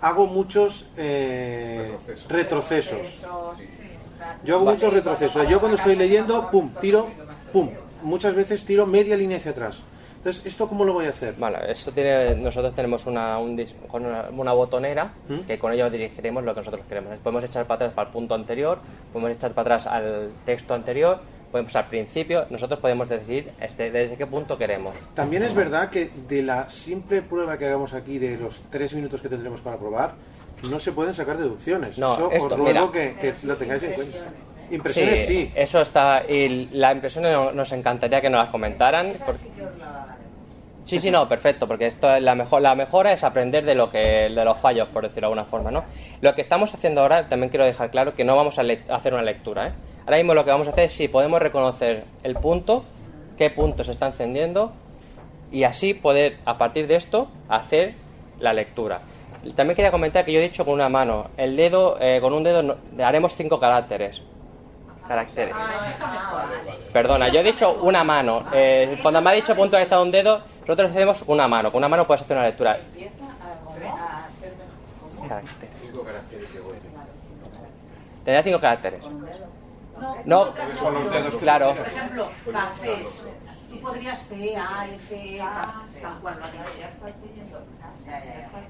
hago 0.00 0.26
muchos 0.26 0.90
eh, 0.96 1.96
retrocesos. 2.28 3.22
Yo 4.44 4.56
hago 4.56 4.66
muchos 4.66 4.92
retrocesos. 4.92 5.48
Yo 5.48 5.60
cuando 5.60 5.76
estoy 5.76 5.96
leyendo, 5.96 6.50
pum, 6.50 6.70
tiro, 6.80 7.08
pum. 7.52 7.70
Muchas 8.02 8.34
veces 8.34 8.64
tiro 8.64 8.86
media 8.86 9.16
línea 9.16 9.38
hacia 9.38 9.52
atrás. 9.52 9.82
Entonces, 10.24 10.46
¿esto 10.46 10.66
cómo 10.66 10.86
lo 10.86 10.94
voy 10.94 11.04
a 11.04 11.10
hacer? 11.10 11.34
Vale, 11.36 11.70
esto 11.70 11.92
tiene, 11.92 12.34
nosotros 12.36 12.74
tenemos 12.74 13.04
una, 13.04 13.38
un 13.38 13.62
una, 13.92 14.30
una 14.30 14.52
botonera 14.54 15.12
¿Mm? 15.28 15.40
que 15.40 15.58
con 15.58 15.70
ello 15.70 15.90
dirigiremos 15.90 16.42
lo 16.42 16.54
que 16.54 16.60
nosotros 16.60 16.82
queremos. 16.88 17.18
Podemos 17.18 17.44
echar 17.44 17.66
para 17.66 17.74
atrás 17.76 17.92
para 17.92 18.08
el 18.08 18.12
punto 18.14 18.34
anterior, 18.34 18.78
podemos 19.12 19.36
echar 19.36 19.52
para 19.52 19.76
atrás 19.76 19.86
al 19.92 20.30
texto 20.46 20.72
anterior, 20.72 21.20
podemos 21.52 21.76
al 21.76 21.88
principio, 21.88 22.46
nosotros 22.48 22.80
podemos 22.80 23.06
decidir 23.06 23.52
este, 23.60 23.90
desde 23.90 24.16
qué 24.16 24.26
punto 24.26 24.56
queremos. 24.56 24.94
También 25.12 25.42
es 25.42 25.54
verdad 25.54 25.90
que 25.90 26.10
de 26.26 26.42
la 26.42 26.70
simple 26.70 27.20
prueba 27.20 27.58
que 27.58 27.66
hagamos 27.66 27.92
aquí 27.92 28.18
de 28.18 28.38
los 28.38 28.62
tres 28.70 28.94
minutos 28.94 29.20
que 29.20 29.28
tendremos 29.28 29.60
para 29.60 29.76
probar, 29.76 30.14
no 30.70 30.80
se 30.80 30.92
pueden 30.92 31.12
sacar 31.12 31.36
deducciones. 31.36 31.98
No, 31.98 32.14
Eso 32.14 32.32
esto, 32.32 32.46
os 32.46 32.58
ruego 32.58 32.88
mira. 32.88 32.90
que, 32.90 33.14
que 33.20 33.46
lo 33.46 33.56
tengáis 33.56 33.82
en 33.82 33.92
cuenta. 33.92 34.18
Impresiones 34.70 35.26
sí. 35.26 35.50
eso 35.54 35.80
está. 35.80 36.22
Y 36.28 36.66
la 36.72 36.92
impresión 36.92 37.24
no- 37.24 37.52
nos 37.52 37.72
encantaría 37.72 38.20
que 38.20 38.30
nos 38.30 38.42
las 38.42 38.50
comentaran. 38.50 39.12
por- 39.24 39.34
Sí, 40.84 41.00
sí, 41.00 41.10
no, 41.10 41.26
perfecto, 41.26 41.66
porque 41.66 41.86
esto 41.86 42.14
es 42.14 42.22
la 42.22 42.34
mejor, 42.34 42.60
la 42.60 42.74
mejora 42.74 43.10
es 43.12 43.24
aprender 43.24 43.64
de 43.64 43.74
lo 43.74 43.90
que, 43.90 43.98
de 44.28 44.44
los 44.44 44.58
fallos, 44.58 44.86
por 44.88 45.02
decirlo 45.02 45.22
de 45.28 45.32
alguna 45.32 45.44
forma, 45.46 45.70
¿no? 45.70 45.82
Lo 46.20 46.34
que 46.34 46.42
estamos 46.42 46.74
haciendo 46.74 47.00
ahora, 47.00 47.26
también 47.26 47.48
quiero 47.48 47.64
dejar 47.64 47.90
claro 47.90 48.14
que 48.14 48.22
no 48.22 48.36
vamos 48.36 48.58
a 48.58 48.62
hacer 48.94 49.14
una 49.14 49.22
lectura, 49.22 49.68
¿eh? 49.68 49.72
Ahora 50.04 50.18
mismo 50.18 50.34
lo 50.34 50.44
que 50.44 50.50
vamos 50.50 50.66
a 50.68 50.72
hacer 50.72 50.84
es 50.84 50.92
si 50.92 51.08
podemos 51.08 51.40
reconocer 51.40 52.04
el 52.22 52.34
punto, 52.34 52.84
qué 53.38 53.48
punto 53.48 53.82
se 53.82 53.92
está 53.92 54.08
encendiendo, 54.08 54.72
y 55.50 55.64
así 55.64 55.94
poder, 55.94 56.36
a 56.44 56.58
partir 56.58 56.86
de 56.86 56.96
esto, 56.96 57.28
hacer 57.48 57.94
la 58.38 58.52
lectura. 58.52 59.00
También 59.56 59.76
quería 59.76 59.90
comentar 59.90 60.26
que 60.26 60.32
yo 60.32 60.40
he 60.40 60.42
dicho 60.42 60.66
con 60.66 60.74
una 60.74 60.90
mano, 60.90 61.28
el 61.38 61.56
dedo, 61.56 61.96
eh, 61.98 62.18
con 62.20 62.34
un 62.34 62.42
dedo 62.42 62.62
no- 62.62 62.76
haremos 63.02 63.34
cinco 63.34 63.58
caracteres. 63.58 64.20
Caracteres. 65.08 65.54
Perdona, 66.92 67.28
yo 67.28 67.40
he 67.40 67.42
dicho 67.42 67.78
una 67.82 68.04
mano. 68.04 68.44
Eh, 68.52 68.98
cuando 69.02 69.20
me 69.20 69.30
ha 69.30 69.32
dicho 69.34 69.54
puntualizado 69.54 70.02
un 70.02 70.10
dedo, 70.10 70.40
nosotros 70.60 70.90
hacemos 70.90 71.22
una 71.26 71.46
mano. 71.46 71.70
Con 71.70 71.78
una 71.78 71.88
mano 71.88 72.06
puedes 72.06 72.22
hacer 72.22 72.36
una 72.36 72.46
lectura. 72.46 72.78
Caracteres. 75.28 75.74
Tendrá 78.24 78.42
cinco 78.42 78.60
caracteres. 78.60 79.04
No, 80.24 80.48
con 80.82 80.94
los 80.94 81.10
dedos 81.10 81.36
Claro. 81.36 81.74
Por 81.74 81.86
ejemplo, 81.86 82.28
cafés. 82.50 83.26
Tú 83.74 83.80
podrías 83.80 84.20
C, 84.28 84.56
A, 84.56 84.86
F, 84.86 85.14
E, 85.36 85.40
Ah, 85.40 85.82
tal, 86.00 86.18
cual 86.20 86.34
lo 86.38 86.46
ya. 86.46 86.90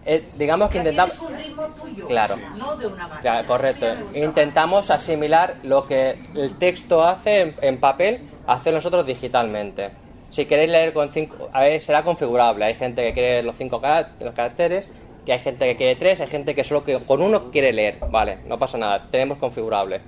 Eh, 0.07 0.29
digamos 0.37 0.71
que 0.71 0.79
intentamos. 0.79 1.19
tienes 1.19 1.31
un 1.33 1.45
ritmo 1.45 1.63
tuyo, 1.83 2.07
Claro. 2.07 2.37
no 2.57 2.77
de 2.77 2.87
una 2.87 3.45
correcto. 3.47 3.87
Intentamos 4.15 4.91
asimilar 4.91 5.57
lo 5.63 5.87
que 5.87 6.19
el 6.35 6.57
texto 6.59 7.05
hace 7.05 7.41
en, 7.41 7.55
en 7.63 7.79
papel, 7.81 8.29
hacer 8.47 8.75
nosotros 8.75 9.07
digitalmente. 9.07 9.91
Si 10.31 10.47
queréis 10.47 10.71
leer 10.71 10.93
con 10.93 11.13
cinco, 11.13 11.49
a 11.53 11.61
ver, 11.63 11.81
será 11.81 12.03
configurable. 12.03 12.65
Hay 12.65 12.75
gente 12.75 13.03
que 13.03 13.13
quiere 13.15 13.43
los 13.43 13.57
cinco 13.57 13.81
cara- 13.81 14.11
los 14.21 14.35
caracteres, 14.35 14.89
que 15.25 15.33
hay 15.33 15.39
gente 15.39 15.65
que 15.67 15.77
quiere 15.77 15.97
tres, 15.97 16.21
hay 16.21 16.29
gente 16.29 16.55
que 16.55 16.65
solo 16.65 16.85
que 16.85 16.99
con 17.01 17.23
uno 17.23 17.51
quiere 17.51 17.73
leer. 17.73 17.99
Vale, 18.11 18.39
no 18.47 18.59
pasa 18.59 18.77
nada. 18.79 19.07
Tenemos 19.11 19.39
configurable. 19.39 20.01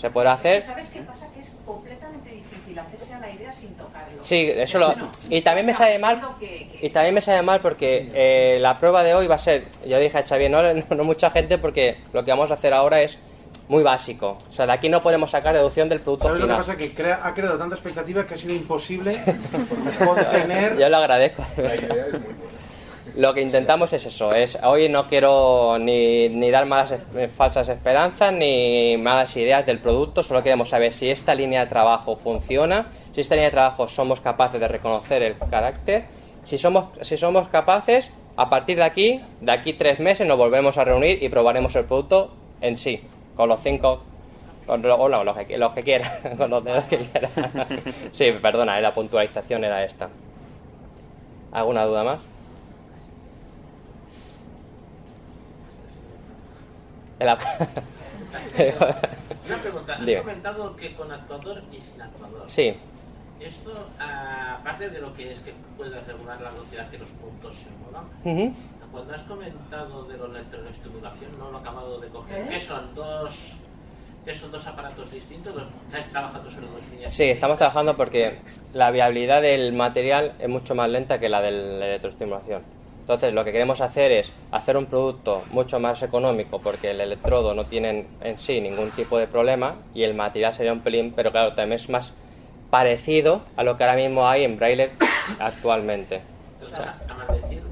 Se 0.00 0.10
podrá 0.10 0.34
hacer. 0.34 0.62
¿Sabes 0.62 0.88
qué 0.90 1.00
pasa? 1.00 1.28
Que 1.34 1.40
es 1.40 1.54
completamente 1.66 2.30
difícil 2.30 2.78
hacerse 2.78 3.14
a 3.14 3.18
la 3.18 3.30
idea 3.30 3.50
sin 3.50 3.70
tocarlo. 3.74 4.24
Sí, 4.24 4.48
eso 4.54 4.78
lo. 4.78 4.94
Y 5.28 5.42
también 5.42 5.66
me 5.66 5.74
sabe 5.74 5.98
mal. 5.98 6.20
Y 6.80 6.90
también 6.90 7.14
me 7.14 7.20
sabe 7.20 7.42
mal 7.42 7.60
porque 7.60 8.10
eh, 8.14 8.58
la 8.60 8.78
prueba 8.78 9.02
de 9.02 9.14
hoy 9.14 9.26
va 9.26 9.34
a 9.34 9.38
ser, 9.40 9.64
yo 9.86 9.98
dije 9.98 10.16
a 10.18 10.22
Xavier, 10.26 10.50
no, 10.50 10.62
no, 10.62 10.82
no 10.96 11.04
mucha 11.04 11.30
gente 11.30 11.58
porque 11.58 11.98
lo 12.12 12.24
que 12.24 12.30
vamos 12.30 12.50
a 12.50 12.54
hacer 12.54 12.72
ahora 12.74 13.00
es 13.02 13.18
muy 13.68 13.82
básico. 13.82 14.38
O 14.48 14.52
sea, 14.52 14.66
de 14.66 14.72
aquí 14.72 14.88
no 14.88 15.02
podemos 15.02 15.30
sacar 15.30 15.54
deducción 15.54 15.88
del 15.88 16.00
producto 16.00 16.28
¿Sabes 16.28 16.40
lo 16.40 16.46
que 16.46 16.52
final. 16.52 16.64
pasa? 16.64 16.76
Que 16.76 16.94
crea- 16.94 17.20
ha 17.22 17.34
creado 17.34 17.58
tanta 17.58 17.74
expectativa 17.74 18.24
que 18.24 18.34
ha 18.34 18.38
sido 18.38 18.54
imposible 18.54 19.18
contener. 20.04 20.78
Yo 20.78 20.88
lo 20.88 20.96
agradezco. 20.98 21.44
La 21.56 21.74
idea 21.74 22.06
es 22.06 22.12
muy 22.20 22.32
buena. 22.34 22.57
Lo 23.16 23.34
que 23.34 23.40
intentamos 23.42 23.92
es 23.92 24.06
eso, 24.06 24.32
es 24.32 24.58
hoy 24.62 24.88
no 24.88 25.08
quiero 25.08 25.76
ni, 25.78 26.50
dar 26.50 26.66
malas 26.66 26.94
eh, 27.16 27.28
falsas 27.36 27.68
esperanzas 27.68 28.32
ni 28.32 28.96
malas 28.96 29.36
ideas 29.36 29.66
del 29.66 29.78
producto, 29.80 30.22
solo 30.22 30.42
queremos 30.42 30.68
saber 30.68 30.92
si 30.92 31.10
esta 31.10 31.34
línea 31.34 31.64
de 31.64 31.66
trabajo 31.70 32.14
funciona, 32.16 32.86
si 33.12 33.20
esta 33.22 33.34
línea 33.34 33.48
de 33.48 33.54
trabajo 33.54 33.88
somos 33.88 34.20
capaces 34.20 34.60
de 34.60 34.68
reconocer 34.68 35.22
el 35.22 35.36
carácter, 35.50 36.04
si 36.44 36.58
somos, 36.58 36.86
si 37.02 37.16
somos 37.16 37.48
capaces, 37.48 38.12
a 38.36 38.48
partir 38.48 38.76
de 38.76 38.84
aquí, 38.84 39.20
de 39.40 39.50
aquí 39.52 39.72
tres 39.72 39.98
meses 39.98 40.26
nos 40.26 40.38
volvemos 40.38 40.78
a 40.78 40.84
reunir 40.84 41.20
y 41.22 41.28
probaremos 41.28 41.74
el 41.74 41.86
producto 41.86 42.30
en 42.60 42.78
sí, 42.78 43.00
con 43.36 43.48
los 43.48 43.60
cinco 43.62 44.02
con 44.66 44.82
lo- 44.82 44.96
o 44.96 45.08
no, 45.08 45.24
los 45.24 45.36
que, 45.38 45.56
los 45.58 45.72
que 45.72 45.82
quieran, 45.82 46.12
con 46.36 46.50
los 46.50 46.62
dedos 46.62 46.84
que 46.84 46.98
quieran. 46.98 47.30
Sí, 48.12 48.30
perdona, 48.40 48.78
eh, 48.78 48.82
la 48.82 48.92
puntualización 48.94 49.64
era 49.64 49.82
esta. 49.82 50.08
¿Alguna 51.52 51.84
duda 51.86 52.04
más? 52.04 52.18
Una 57.20 57.36
pregunta, 59.62 59.94
has 59.94 60.06
Dime. 60.06 60.20
comentado 60.20 60.76
que 60.76 60.94
con 60.94 61.10
actuador 61.10 61.62
y 61.72 61.80
sin 61.80 62.00
actuador. 62.02 62.44
Sí, 62.48 62.74
Esto, 63.40 63.88
aparte 63.98 64.90
de 64.90 65.00
lo 65.00 65.14
que 65.14 65.32
es 65.32 65.40
que 65.40 65.52
puedes 65.76 66.04
regular 66.06 66.40
la 66.40 66.50
velocidad 66.50 66.90
que 66.90 66.98
los 66.98 67.08
puntos 67.10 67.56
se 67.56 67.70
muevan, 67.70 68.54
cuando 68.90 69.14
has 69.14 69.22
comentado 69.22 70.04
de 70.04 70.16
la 70.18 70.24
electroestimulación 70.26 71.38
no 71.38 71.50
lo 71.50 71.58
he 71.58 71.60
acabado 71.60 72.00
de 72.00 72.08
coger. 72.08 72.40
¿Eh? 72.40 72.46
¿Qué 72.50 72.60
son 72.60 72.94
dos, 72.94 73.52
qué 74.24 74.34
son 74.34 74.50
dos 74.50 74.66
aparatos 74.66 75.10
distintos? 75.12 75.54
Dos, 75.54 75.64
¿Estáis 75.86 76.06
trabajando 76.10 76.50
sobre 76.50 76.66
dos 76.68 76.82
líneas? 76.90 77.14
Sí, 77.14 77.24
estamos 77.24 77.58
trabajando 77.58 77.96
porque 77.96 78.38
la 78.74 78.90
viabilidad 78.90 79.42
del 79.42 79.72
material 79.72 80.32
es 80.38 80.48
mucho 80.48 80.74
más 80.74 80.88
lenta 80.88 81.18
que 81.20 81.28
la 81.28 81.40
de 81.40 81.50
la 81.52 81.86
electroestimulación. 81.86 82.62
Entonces, 83.08 83.32
lo 83.32 83.42
que 83.42 83.52
queremos 83.52 83.80
hacer 83.80 84.12
es 84.12 84.30
hacer 84.52 84.76
un 84.76 84.84
producto 84.84 85.42
mucho 85.50 85.80
más 85.80 86.02
económico 86.02 86.60
porque 86.60 86.90
el 86.90 87.00
electrodo 87.00 87.54
no 87.54 87.64
tiene 87.64 88.04
en 88.20 88.38
sí 88.38 88.60
ningún 88.60 88.90
tipo 88.90 89.16
de 89.16 89.26
problema 89.26 89.76
y 89.94 90.02
el 90.02 90.12
material 90.12 90.52
sería 90.52 90.74
un 90.74 90.80
pelín, 90.80 91.14
pero 91.16 91.32
claro, 91.32 91.54
también 91.54 91.80
es 91.80 91.88
más 91.88 92.12
parecido 92.68 93.40
a 93.56 93.62
lo 93.62 93.78
que 93.78 93.84
ahora 93.84 93.96
mismo 93.96 94.28
hay 94.28 94.44
en 94.44 94.58
braille 94.58 94.90
actualmente. 95.40 96.20
Entonces, 96.60 96.86
a, 96.86 96.98
a 97.10 97.14
más 97.14 97.28
decir, 97.28 97.62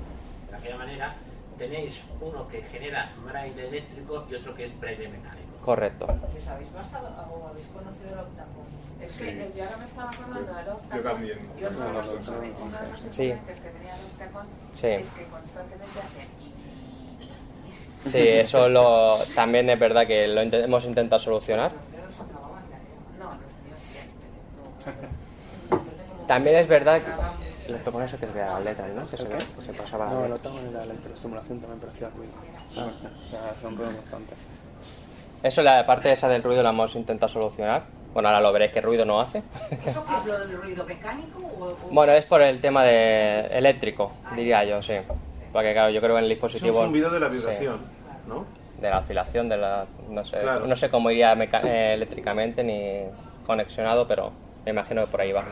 de 0.51 0.57
aquella 0.57 0.77
manera, 0.79 1.15
tenéis 1.59 2.03
uno 2.19 2.49
que 2.49 2.63
genera 2.63 3.13
braille 3.23 3.69
eléctrico 3.69 4.27
y 4.31 4.37
otro 4.37 4.55
que 4.55 4.65
es 4.65 4.81
braille 4.81 5.07
mecánico. 5.07 5.59
Correcto. 5.63 6.07
¿Que 6.07 6.39
os 6.39 6.49
habéis 6.49 6.73
basado 6.73 7.09
o 7.09 7.49
habéis 7.49 7.67
conocido 7.67 8.09
el 8.15 8.21
Octacon? 8.21 8.66
Es 9.07 9.13
que 9.13 9.25
Sí. 9.25 9.31
eh, 9.39 9.53
yo 9.57 9.63
ahora 9.65 9.77
me 9.77 9.85
estaba 9.85 10.11
acordando 10.11 10.55
del 10.55 10.69
Octacon. 10.69 10.97
Yo 10.99 11.03
también. 11.11 11.39
Y 11.57 11.65
uno 11.65 11.71
de 11.87 11.93
los, 11.93 12.07
que 12.07 12.19
tenía 12.21 13.95
el 13.95 14.01
Sí. 14.75 14.89
es 14.89 15.09
que 15.11 15.25
constantemente 15.27 15.99
hace... 16.01 16.27
Sí, 18.11 18.29
eso 18.29 18.69
lo, 18.69 19.19
también 19.35 19.69
es 19.71 19.79
verdad 19.79 20.07
que 20.07 20.27
lo 20.29 20.41
hemos 20.41 20.85
intentado 20.85 21.21
solucionar. 21.21 21.73
No. 23.19 23.31
También 26.27 26.57
es 26.57 26.69
verdad 26.69 27.01
que... 27.01 27.73
Lo 27.73 27.79
con 27.93 28.03
eso 28.03 28.17
que 28.19 28.27
se 28.27 28.33
vea 28.33 28.53
las 28.55 28.65
letras, 28.65 28.89
¿no? 28.95 29.09
Que 29.11 29.17
se, 29.17 29.25
ve- 29.25 29.37
que 29.57 29.63
se 29.63 29.73
pasaba 29.73 30.07
la 30.07 30.13
No, 30.13 30.29
lo 30.29 30.39
tengo 30.39 30.59
en 30.61 30.73
la 30.73 30.85
electroestimulación 30.85 31.59
también, 31.61 31.81
pero 31.81 31.93
hacía 31.93 32.09
ruido. 32.11 32.33
O 32.71 33.31
sea, 33.31 33.51
hace 33.51 33.67
un 33.67 33.77
ruido 33.77 33.91
constante. 33.93 34.35
Eso, 35.43 35.63
la 35.63 35.85
parte 35.85 36.13
esa 36.13 36.29
del 36.29 36.43
ruido 36.45 36.63
la 36.63 36.71
hemos 36.71 36.95
intentado 36.95 37.33
solucionar. 37.33 37.83
Bueno, 38.17 38.31
ahora 38.31 38.41
lo 38.41 38.51
veréis 38.51 38.73
que 38.73 38.81
ruido 38.81 39.05
no 39.05 39.21
hace. 39.21 39.43
¿Eso 39.85 40.03
qué 40.07 40.15
es 40.21 40.25
lo 40.25 40.39
del 40.39 40.57
ruido 40.57 40.87
mecánico? 40.87 41.39
O, 41.61 41.65
o- 41.67 41.77
Bueno, 41.91 42.13
es 42.15 42.25
por 42.25 42.41
el 42.41 42.63
tema 42.63 42.83
de 42.83 43.41
eléctrico, 43.49 44.11
diría 44.35 44.65
yo, 44.65 44.83
sí. 44.83 44.95
Porque 45.53 45.75
claro, 45.75 45.91
yo 45.91 46.01
creo 46.01 46.15
que 46.15 46.21
en 46.21 46.25
el 46.25 46.33
Es 46.33 46.39
un 46.39 46.49
dispositivo... 46.49 46.83
zumbido 46.83 47.11
de 47.11 47.21
la 47.21 47.29
sí, 47.29 47.37
vibración, 47.37 47.81
¿no? 48.27 48.47
de 48.81 48.89
la 48.89 49.01
oscilación, 49.01 49.51
de 49.51 49.59
la... 49.59 49.85
No 50.09 50.25
sé, 50.25 50.39
Claro. 50.39 50.67
no 50.67 50.77
sé 50.79 50.89
cómo 50.89 51.11
iría 51.11 51.35
meca- 51.35 51.61
eh, 51.63 51.93
eléctricamente 51.93 52.65
ni 52.65 53.03
conexionado, 53.47 54.09
pero 54.09 54.33
me 54.65 54.71
imagino 54.71 55.03
que 55.05 55.11
por 55.11 55.21
ahí 55.21 55.33
va. 55.33 55.45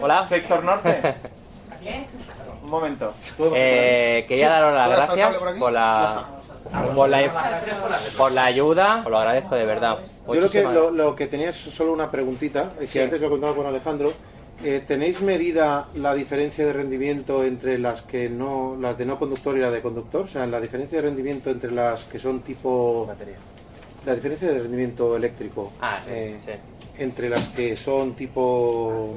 Hola. 0.00 0.26
Sector 0.28 0.64
norte. 0.64 1.14
Un 2.66 2.70
momento. 2.72 3.14
Eh, 3.54 4.24
quería 4.26 4.50
daros 4.50 4.74
las 4.74 4.88
¿Puedo 4.88 5.00
dejar 5.00 5.18
el 5.18 5.38
gracias 5.38 5.58
por 5.60 5.72
la, 5.72 6.26
por 6.96 7.08
la, 7.08 7.30
por 8.18 8.32
la 8.32 8.44
ayuda, 8.44 9.02
os 9.04 9.10
lo 9.10 9.18
agradezco 9.18 9.54
de 9.54 9.64
verdad. 9.64 9.98
Yo 10.26 10.32
creo 10.32 10.50
que 10.50 10.62
lo, 10.64 10.90
lo 10.90 11.14
que 11.14 11.28
tenía 11.28 11.50
es 11.50 11.56
solo 11.56 11.92
una 11.92 12.10
preguntita, 12.10 12.72
que 12.80 12.88
Sí. 12.88 12.98
antes 12.98 13.20
lo 13.20 13.30
contaba 13.30 13.54
con 13.54 13.66
Alejandro. 13.66 14.12
Eh, 14.64 14.82
¿Tenéis 14.84 15.20
medida 15.20 15.86
la 15.94 16.12
diferencia 16.14 16.66
de 16.66 16.72
rendimiento 16.72 17.44
entre 17.44 17.78
las 17.78 18.02
que 18.02 18.28
no, 18.28 18.76
las 18.80 18.98
de 18.98 19.06
no 19.06 19.16
conductor 19.16 19.56
y 19.56 19.60
la 19.60 19.70
de 19.70 19.80
conductor? 19.80 20.22
O 20.24 20.26
sea, 20.26 20.44
la 20.46 20.60
diferencia 20.60 20.98
de 21.00 21.02
rendimiento 21.06 21.50
entre 21.50 21.70
las 21.70 22.04
que 22.06 22.18
son 22.18 22.40
tipo... 22.40 23.08
La 24.04 24.14
diferencia 24.14 24.48
de 24.48 24.58
rendimiento 24.58 25.14
eléctrico. 25.14 25.72
Ah, 25.80 26.00
sí, 26.04 26.10
eh, 26.12 26.36
sí. 26.44 26.52
Entre 26.98 27.28
las 27.28 27.46
que 27.48 27.76
son 27.76 28.14
tipo... 28.14 29.14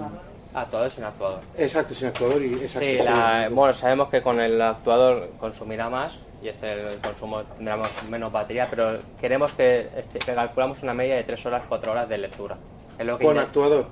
Actuador 0.53 0.89
sin 0.89 1.03
actuador. 1.03 1.39
Exacto, 1.57 1.93
sin 1.93 2.07
actuador 2.07 2.41
y... 2.41 2.53
Exacto, 2.55 2.79
Sí, 2.79 2.97
la- 2.97 3.49
bueno, 3.51 3.73
sabemos 3.73 4.09
que 4.09 4.21
con 4.21 4.39
el 4.39 4.59
actuador 4.61 5.29
consumirá 5.39 5.89
más 5.89 6.17
y 6.41 6.47
es 6.49 6.61
el 6.63 6.97
consumo 7.01 7.43
tendremos 7.43 7.89
menos 8.09 8.31
batería, 8.31 8.65
pero 8.69 8.97
queremos 9.19 9.51
que, 9.53 9.89
este, 9.95 10.19
que 10.19 10.33
calculamos 10.33 10.81
una 10.83 10.93
media 10.93 11.15
de 11.15 11.23
3 11.23 11.45
horas, 11.45 11.63
4 11.69 11.91
horas 11.91 12.09
de 12.09 12.17
lectura. 12.17 12.57
Es 12.97 13.05
lo 13.05 13.17
que 13.17 13.25
Con 13.25 13.37
actuador. 13.37 13.85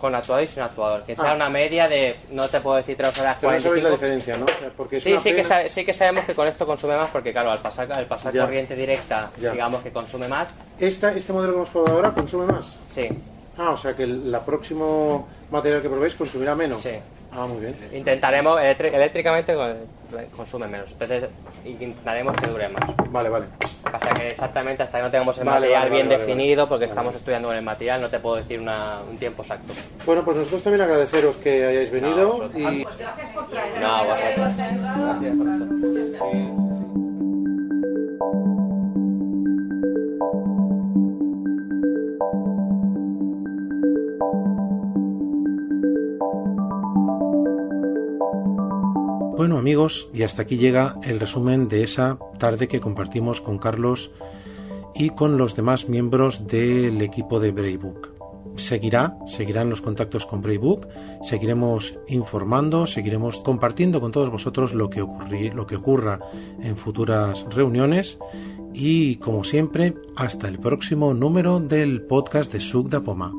Con 0.00 0.14
actuador 0.14 0.44
y 0.44 0.46
sin 0.46 0.62
actuador. 0.62 1.02
Que 1.02 1.12
Ah. 1.12 1.16
sea 1.22 1.34
una 1.34 1.50
media 1.50 1.86
de, 1.86 2.16
no 2.30 2.48
te 2.48 2.60
puedo 2.60 2.76
decir 2.76 2.96
3 2.96 3.18
horas, 3.18 3.36
Pero 3.38 3.52
no 3.52 3.60
sabéis 3.60 3.82
45. 3.84 3.88
la 3.88 3.90
diferencia, 3.90 4.36
¿no? 4.38 4.44
O 4.46 4.58
sea, 4.58 4.70
Porque 4.74 5.00
Sí, 5.00 5.18
sí 5.20 5.34
que, 5.34 5.68
sí 5.68 5.84
que 5.84 5.92
sabemos 5.92 6.24
que 6.24 6.34
con 6.34 6.48
esto 6.48 6.64
consume 6.64 6.96
más 6.96 7.10
porque 7.10 7.32
claro, 7.32 7.50
al 7.50 7.58
pasar, 7.58 7.92
al 7.92 8.06
pasar 8.06 8.32
Ya. 8.32 8.42
corriente 8.44 8.74
directa, 8.74 9.30
Ya. 9.38 9.50
digamos 9.50 9.82
que 9.82 9.92
consume 9.92 10.28
más. 10.28 10.48
Esta, 10.78 11.12
¿Este 11.12 11.32
modelo 11.34 11.52
que 11.52 11.56
hemos 11.58 11.68
probado 11.70 11.96
ahora 11.96 12.10
consume 12.12 12.46
más? 12.46 12.74
Sí. 12.86 13.08
Ah, 13.62 13.72
o 13.72 13.76
sea 13.76 13.94
que 13.94 14.04
el 14.04 14.32
la 14.32 14.40
próximo 14.40 15.28
material 15.50 15.82
que 15.82 15.88
probéis 15.90 16.14
consumirá 16.14 16.54
menos. 16.54 16.80
Sí. 16.80 16.98
Ah, 17.32 17.46
muy 17.46 17.60
bien. 17.60 17.76
Intentaremos, 17.92 18.58
eléctricamente 18.60 19.54
con- 19.54 19.76
consume 20.34 20.66
menos, 20.66 20.90
entonces 20.90 21.24
intentaremos 21.64 22.34
que 22.38 22.48
dure 22.48 22.68
más. 22.70 22.82
Vale, 23.10 23.28
vale. 23.28 23.46
Pasa 23.84 24.10
que 24.14 24.28
exactamente 24.28 24.82
hasta 24.82 24.96
que 24.98 25.04
no 25.04 25.10
tengamos 25.10 25.36
el 25.38 25.44
Vale, 25.44 25.60
material 25.60 25.82
vale, 25.82 25.94
bien 25.94 26.06
vale, 26.08 26.16
vale, 26.16 26.26
definido, 26.26 26.68
porque 26.68 26.86
Vale. 26.86 26.92
estamos 26.92 27.14
estudiando 27.14 27.48
con 27.48 27.56
el 27.56 27.62
material, 27.62 28.00
no 28.00 28.08
te 28.08 28.18
puedo 28.18 28.36
decir 28.36 28.58
una- 28.58 29.02
un 29.08 29.16
tiempo 29.18 29.42
exacto. 29.42 29.72
Bueno, 30.06 30.24
pues 30.24 30.38
nosotros 30.38 30.64
también 30.64 30.80
agradeceros 30.82 31.36
que 31.36 31.64
hayáis 31.66 31.92
venido 31.92 32.28
vosotros. 32.32 32.58
y... 32.60 32.84
No, 33.80 34.04
vosotros. 34.06 34.56
Bueno 49.40 49.56
amigos, 49.56 50.10
y 50.12 50.22
hasta 50.22 50.42
aquí 50.42 50.58
llega 50.58 50.98
el 51.02 51.18
resumen 51.18 51.68
de 51.70 51.82
esa 51.82 52.18
tarde 52.38 52.68
que 52.68 52.78
compartimos 52.78 53.40
con 53.40 53.56
Carlos 53.56 54.10
y 54.94 55.08
con 55.08 55.38
los 55.38 55.56
demás 55.56 55.88
miembros 55.88 56.46
del 56.46 57.00
equipo 57.00 57.40
de 57.40 57.50
Braybook. 57.50 58.10
Seguirá, 58.56 59.16
seguirán 59.24 59.70
los 59.70 59.80
contactos 59.80 60.26
con 60.26 60.42
Braybook, 60.42 60.86
seguiremos 61.22 61.98
informando, 62.08 62.86
seguiremos 62.86 63.38
compartiendo 63.38 64.02
con 64.02 64.12
todos 64.12 64.28
vosotros 64.28 64.74
lo 64.74 64.90
que, 64.90 65.02
ocurri- 65.02 65.54
lo 65.54 65.66
que 65.66 65.76
ocurra 65.76 66.20
en 66.60 66.76
futuras 66.76 67.46
reuniones 67.48 68.18
y 68.74 69.16
como 69.16 69.42
siempre, 69.42 69.94
hasta 70.16 70.48
el 70.48 70.58
próximo 70.58 71.14
número 71.14 71.60
del 71.60 72.02
podcast 72.02 72.52
de 72.52 72.60
Sugda 72.60 73.00
Poma. 73.00 73.32